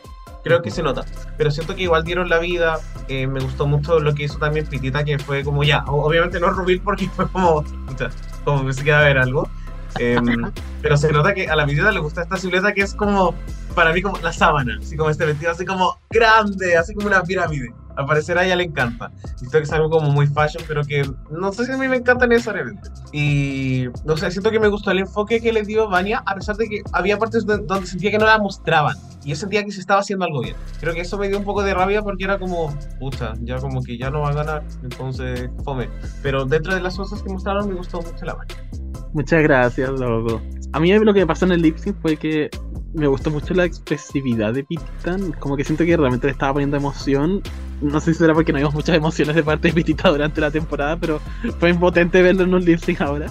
[0.47, 1.05] Creo que se nota.
[1.37, 2.79] Pero siento que igual dieron la vida.
[3.09, 5.85] eh, me gustó mucho lo que hizo también Pitita, que fue como ya.
[5.89, 7.65] Obviamente no Rubil porque fue como.
[8.45, 9.49] Como que se queda a ver algo.
[9.99, 10.53] Em,
[10.83, 13.35] pero se nota que a la medida le gusta esta silueta que es como.
[13.75, 14.79] Para mí, como la sábana.
[14.81, 17.75] Así como este vestido, así como grande, así como una pirámide.
[17.97, 19.11] Al parecer a ella le encanta.
[19.37, 21.89] Y siento que es algo como muy fashion, pero que no sé si a mí
[21.89, 22.89] me encanta necesariamente.
[23.13, 26.57] Y no sé, siento que me gustó el enfoque que le dio Vania, a pesar
[26.57, 28.97] de que había partes de- donde sentía que no la mostraban.
[29.25, 30.55] Y yo sentía que se estaba haciendo algo bien.
[30.81, 33.83] Creo que eso me dio un poco de rabia porque era como, pucha, ya como
[33.83, 35.89] que ya no va a ganar, entonces fome.
[36.23, 38.57] Pero dentro de las cosas que mostraron me gustó mucho la Vania.
[39.13, 40.43] Muchas gracias, loco.
[40.73, 42.51] A mí lo que me pasó en el lip sync fue que
[42.97, 45.17] me gustó mucho la expresividad de Pitita.
[45.39, 47.43] Como que siento que realmente le estaba poniendo emoción.
[47.81, 50.51] No sé si será porque no vimos muchas emociones de parte de Pitita durante la
[50.51, 51.21] temporada, pero
[51.61, 53.27] fue impotente verlo en un lip ahora.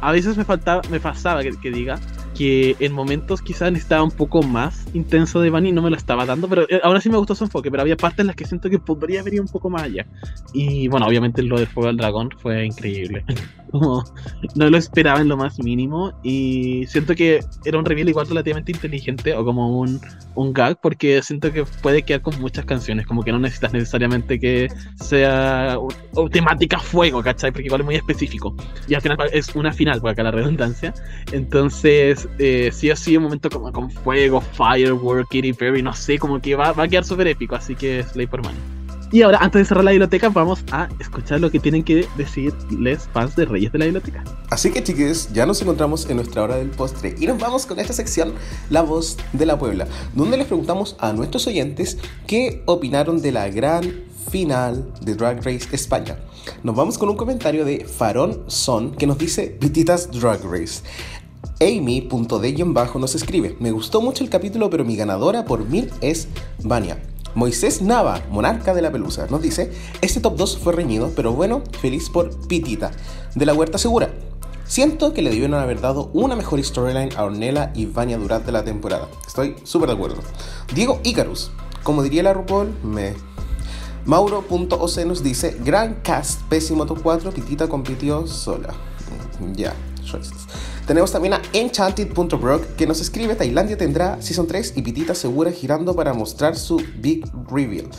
[0.00, 1.98] A veces me faltaba, me pasaba que, que diga
[2.38, 6.24] que en momentos quizás necesitaba un poco más intenso de Bunny no me lo estaba
[6.24, 8.44] dando, pero eh, ahora sí me gustó su enfoque, pero había partes en las que
[8.46, 10.06] siento que podría haber ido un poco más allá.
[10.52, 13.24] Y bueno, obviamente lo del fuego del dragón fue increíble.
[13.70, 14.02] Como
[14.54, 18.72] no lo esperaba en lo más mínimo y siento que era un reveal igual relativamente
[18.72, 20.00] inteligente o como un,
[20.34, 24.40] un gag porque siento que puede quedar con muchas canciones, como que no necesitas necesariamente
[24.40, 27.52] que sea u- u- temática fuego, ¿cachai?
[27.52, 28.54] Porque igual es muy específico
[28.86, 30.94] y al final es una final, por acá la redundancia.
[31.32, 36.18] Entonces, eh, sí o sí, un momento como con fuego, firework, Katy Perry, no sé,
[36.18, 38.58] como que va, va a quedar súper épico, así que Slay por mano.
[39.10, 42.52] Y ahora, antes de cerrar la biblioteca, vamos a escuchar lo que tienen que decir
[42.78, 44.22] les fans de Reyes de la Biblioteca.
[44.50, 47.78] Así que chiques, ya nos encontramos en nuestra hora del postre y nos vamos con
[47.78, 48.34] esta sección,
[48.68, 53.48] La Voz de la Puebla, donde les preguntamos a nuestros oyentes qué opinaron de la
[53.48, 56.18] gran final de Drag Race España.
[56.62, 60.82] Nos vamos con un comentario de Farón Son que nos dice Vititas Drag Race.
[61.60, 66.28] Amy.d-bajo nos escribe, me gustó mucho el capítulo pero mi ganadora por mil es
[66.62, 67.02] Vania.
[67.34, 71.62] Moisés Nava, monarca de la pelusa, nos dice, este top 2 fue reñido, pero bueno,
[71.80, 72.90] feliz por Pitita,
[73.34, 74.10] de la Huerta Segura.
[74.66, 78.64] Siento que le debieron haber dado una mejor storyline a Ornella y Vania durante la
[78.64, 79.08] temporada.
[79.26, 80.18] Estoy súper de acuerdo.
[80.74, 81.50] Diego Icarus,
[81.82, 83.14] como diría la RuPaul, me...
[84.04, 88.74] Mauro.oc nos dice, gran cast, pésimo top 4, Pitita compitió sola.
[89.54, 89.74] Ya,
[90.88, 95.94] tenemos también a Enchanted.brock que nos escribe Tailandia tendrá Season 3 y Pitita segura girando
[95.94, 97.90] para mostrar su Big Reveal.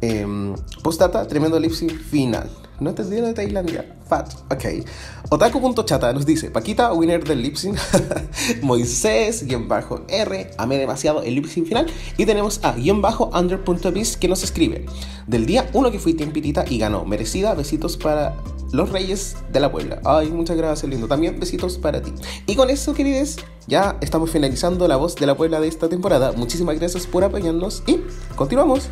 [0.00, 2.50] Eh, postdata, tremendo lip final.
[2.80, 3.94] No te de Tailandia.
[4.08, 4.32] Fat.
[4.50, 4.86] Ok.
[5.28, 7.76] Otaku.chata nos dice: Paquita, winner del lip sync.
[8.62, 10.50] Moisés, guion bajo R.
[10.56, 11.86] Amé demasiado el lip sync final.
[12.16, 14.86] Y tenemos a guion bajo under.biz que nos escribe:
[15.26, 17.04] Del día 1 que fui Team Pitita y ganó.
[17.04, 17.54] Merecida.
[17.54, 18.34] Besitos para
[18.72, 20.00] los reyes de la Puebla.
[20.04, 21.08] Ay, muchas gracias, lindo.
[21.08, 22.12] También besitos para ti.
[22.46, 26.32] Y con eso, queridos, ya estamos finalizando la voz de la Puebla de esta temporada.
[26.32, 28.00] Muchísimas gracias por apoyarnos y
[28.36, 28.88] continuamos.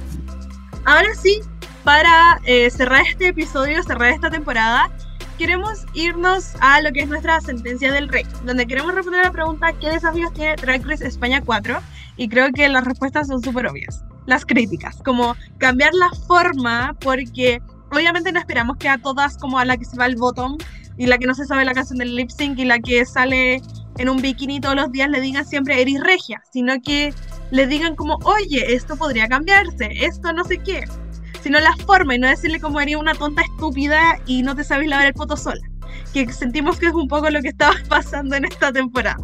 [0.85, 1.41] Ahora sí,
[1.85, 4.91] para eh, cerrar este episodio, cerrar esta temporada,
[5.39, 9.72] queremos irnos a lo que es nuestra sentencia del rey, donde queremos responder la pregunta
[9.74, 11.79] ¿qué desafíos tiene Drag Race España 4?
[12.16, 14.03] Y creo que las respuestas son súper obvias.
[14.26, 19.64] Las críticas, como cambiar la forma, porque obviamente no esperamos que a todas, como a
[19.64, 20.59] la que se va el bottom
[20.97, 23.62] y la que no se sabe la canción del lip sync y la que sale
[23.99, 27.12] en un bikini todos los días le digan siempre eris regia, sino que
[27.51, 30.84] le digan como, oye, esto podría cambiarse, esto no sé qué
[31.43, 34.89] sino la forma y no decirle como haría una tonta estúpida y no te sabes
[34.89, 35.61] lavar el poto sola.
[36.12, 39.18] Que sentimos que es un poco lo que estaba pasando en esta temporada.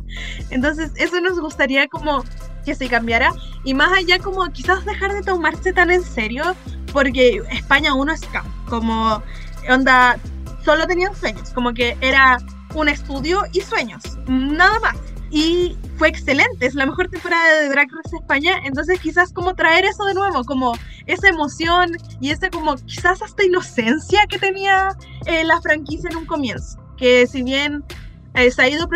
[0.51, 2.25] Entonces, eso nos gustaría como
[2.65, 3.33] que se cambiara
[3.65, 6.57] y más allá como quizás dejar de tomarse tan en serio
[6.93, 8.23] porque España uno es
[8.69, 9.23] como
[9.69, 10.17] onda
[10.65, 12.39] solo tenían sueños, como que era
[12.75, 14.97] un estudio y sueños, nada más
[15.35, 19.85] y fue excelente, es la mejor temporada de Drag Race España, entonces quizás como traer
[19.85, 20.75] eso de nuevo, como
[21.07, 24.91] esa emoción y esa como quizás hasta inocencia que tenía
[25.27, 27.83] eh, la franquicia en un comienzo, que si bien
[28.35, 28.89] eh, se ha ido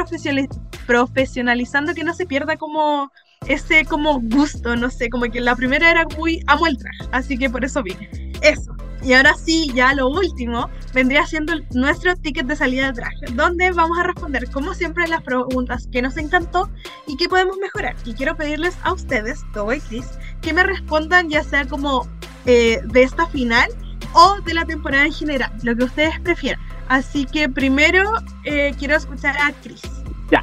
[0.87, 3.11] profesionalizando, que no se pierda como
[3.49, 6.79] ese como gusto, no sé, como que la primera era muy amo el
[7.11, 8.28] así que por eso vine.
[8.43, 8.77] Eso.
[9.03, 13.71] Y ahora sí, ya lo último, vendría siendo nuestro ticket de salida de traje, donde
[13.71, 16.69] vamos a responder, como siempre, las preguntas que nos encantó
[17.07, 17.95] y que podemos mejorar.
[18.05, 20.07] Y quiero pedirles a ustedes, Tobo y Chris,
[20.43, 22.09] que me respondan ya sea como
[22.47, 23.69] eh, de esta final
[24.15, 26.61] o de la temporada en general, lo que ustedes prefieran.
[26.89, 28.11] Así que primero
[28.45, 29.83] eh, quiero escuchar a Chris.
[30.31, 30.43] Ya.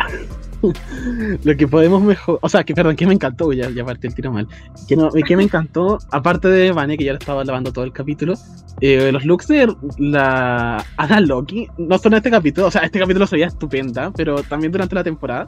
[1.43, 2.39] lo que podemos mejor.
[2.41, 4.47] O sea, que perdón, que me encantó, ya, ya partí el tiro mal.
[4.87, 7.91] Que, no, que me encantó, aparte de Vane, que ya lo estaba lavando todo el
[7.91, 8.35] capítulo,
[8.81, 12.99] eh, los looks de la Ana Loki, no solo en este capítulo, o sea, este
[12.99, 15.47] capítulo sería estupenda, pero también durante la temporada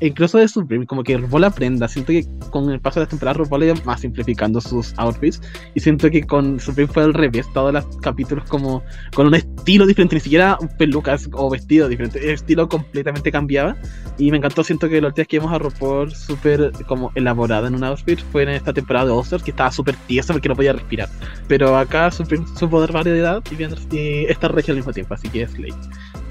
[0.00, 1.88] incluso de Supreme, como que RuPaul aprenda.
[1.88, 5.40] Siento que con el paso de las temporadas RuPaul iba más simplificando sus outfits.
[5.74, 7.46] Y siento que con Supreme fue al revés.
[7.52, 8.82] Todos los capítulos como
[9.14, 12.18] con un estilo diferente, ni siquiera pelucas o vestido diferente.
[12.18, 13.76] El estilo completamente cambiaba.
[14.18, 14.64] Y me encantó.
[14.64, 18.42] Siento que los días que vimos a RuPaul súper como elaborada en un outfit fue
[18.42, 21.08] en esta temporada de Oscar, que estaba súper tiesa porque no podía respirar.
[21.48, 25.14] Pero acá Supreme supo dar variedad y, y estar regia al mismo tiempo.
[25.14, 25.72] Así que es ley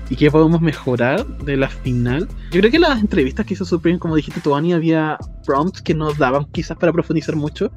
[0.10, 2.28] y qué podemos mejorar de la final.
[2.52, 6.18] Yo creo que las entrevistas que hizo Supreme, como dijiste tú, había prompts que nos
[6.18, 7.72] daban quizás para profundizar mucho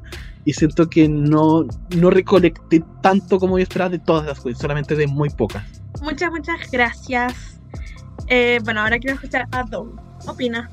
[0.45, 1.65] y siento que no,
[1.95, 5.63] no recolecté tanto como yo esperaba de todas las cosas, solamente de muy pocas.
[6.01, 7.59] Muchas, muchas gracias.
[8.27, 9.95] Eh, bueno, ahora quiero escuchar a Dom.
[10.27, 10.69] Opina.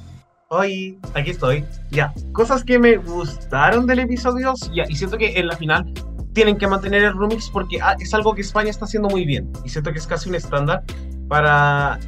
[0.48, 1.64] Hoy, aquí estoy.
[1.90, 5.92] Ya, cosas que me gustaron del episodio, ya, y siento que en la final
[6.34, 9.50] tienen que mantener el remix porque ah, es algo que España está haciendo muy bien
[9.64, 10.84] y siento que es casi un estándar
[11.28, 11.98] para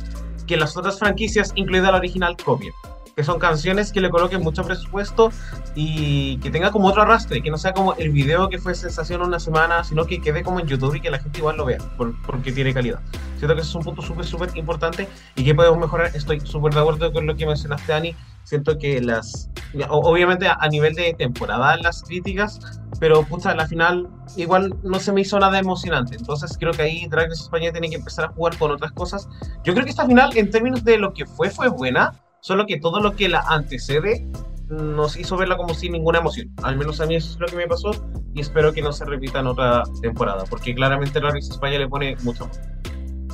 [0.47, 2.73] que las otras franquicias, incluida la original, copien.
[3.19, 5.33] Que son canciones que le coloquen mucho presupuesto
[5.75, 9.23] y que tenga como otro arrastre, que no sea como el video que fue sensación
[9.23, 11.79] una semana, sino que quede como en YouTube y que la gente igual lo vea,
[11.97, 13.01] porque tiene calidad.
[13.39, 16.13] Siento que eso es un punto súper, súper importante y que podemos mejorar.
[16.15, 18.15] Estoy súper de acuerdo con lo que mencionaste, Ani.
[18.45, 19.51] Siento que las,
[19.89, 22.61] obviamente a nivel de temporada, las críticas
[23.01, 26.17] pero pucha, la final igual no se me hizo nada emocionante.
[26.17, 29.29] Entonces creo que ahí Drag Race España tiene que empezar a jugar con otras cosas.
[29.65, 32.79] Yo creo que esta final, en términos de lo que fue, fue buena, solo que
[32.79, 34.27] todo lo que la antecede
[34.69, 36.51] nos hizo verla como sin ninguna emoción.
[36.63, 37.91] Al menos a mí eso es lo que me pasó.
[38.35, 41.89] y espero que no se repita en otra temporada, porque claramente la Risa España le
[41.89, 42.61] pone mucho más.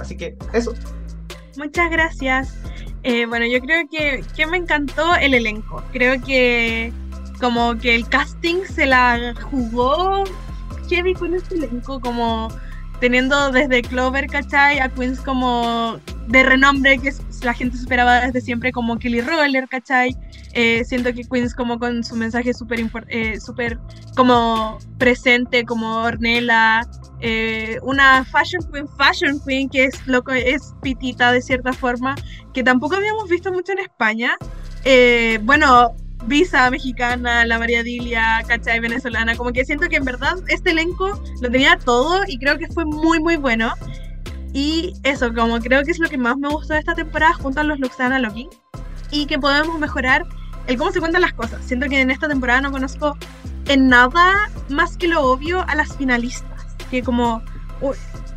[0.01, 0.73] Así que eso.
[1.57, 2.57] Muchas gracias.
[3.03, 5.83] Eh, bueno, yo creo que, que me encantó el elenco.
[5.93, 6.93] Creo que
[7.41, 10.25] como que el casting se la jugó
[10.89, 12.49] heavy con este elenco, como
[13.01, 14.79] teniendo desde Clover, ¿cachai?
[14.79, 15.99] A Queens como
[16.29, 17.13] de renombre que
[17.43, 20.17] la gente esperaba desde siempre como Kelly Roller, ¿cachai?
[20.53, 23.79] Eh, siento que Queens como con su mensaje súper eh, súper
[24.17, 26.83] como presente, como Ornella,
[27.21, 32.15] eh, una fashion queen, fashion queen que es que es pitita de cierta forma,
[32.53, 34.37] que tampoco habíamos visto mucho en España.
[34.85, 35.95] Eh, bueno,
[36.27, 38.81] Visa mexicana, la María Dilia, ¿cachai?
[38.81, 39.37] Venezolana.
[39.37, 42.85] Como que siento que en verdad este elenco lo tenía todo y creo que fue
[42.87, 43.75] muy, muy bueno.
[44.55, 47.61] Y eso, como creo que es lo que más me gustó de esta temporada junto
[47.61, 48.33] a los de Anna
[49.11, 50.25] Y que podemos mejorar
[50.69, 51.63] el cómo se cuentan las cosas.
[51.65, 53.19] Siento que en esta temporada no conozco
[53.67, 56.67] en nada más que lo obvio a las finalistas.
[56.89, 57.43] Que como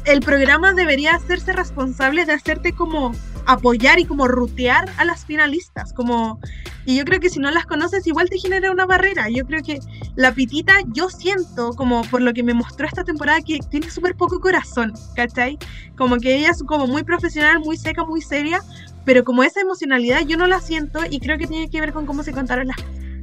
[0.05, 3.11] el programa debería hacerse responsable de hacerte como
[3.47, 6.39] apoyar y como rutear a las finalistas, como
[6.85, 9.27] y yo creo que si no las conoces igual te genera una barrera.
[9.29, 9.79] Yo creo que
[10.15, 14.15] la pitita yo siento como por lo que me mostró esta temporada que tiene súper
[14.15, 15.57] poco corazón, ¿cachai?
[15.97, 18.61] Como que ella es como muy profesional, muy seca, muy seria,
[19.03, 22.05] pero como esa emocionalidad yo no la siento y creo que tiene que ver con
[22.05, 22.77] cómo se contaron las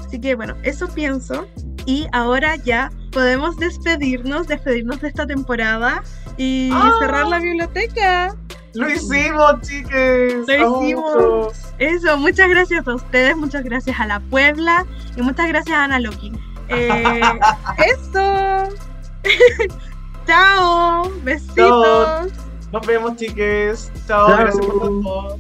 [0.07, 1.47] Así que bueno, eso pienso.
[1.87, 6.03] Y ahora ya podemos despedirnos, despedirnos de esta temporada
[6.37, 6.71] y
[7.01, 8.35] cerrar la biblioteca.
[8.75, 10.35] Lo hicimos, chiques.
[10.49, 11.53] Lo hicimos.
[11.79, 14.85] Eso, muchas gracias a ustedes, muchas gracias a la Puebla
[15.17, 16.33] y muchas gracias a Ana Loki.
[16.69, 17.21] Eh,
[17.87, 18.75] eso.
[20.27, 21.11] Chao.
[21.23, 22.33] Besitos.
[22.73, 23.93] Nos vemos, chiques.
[24.07, 24.29] Chao.
[24.29, 25.39] Gracias por todo.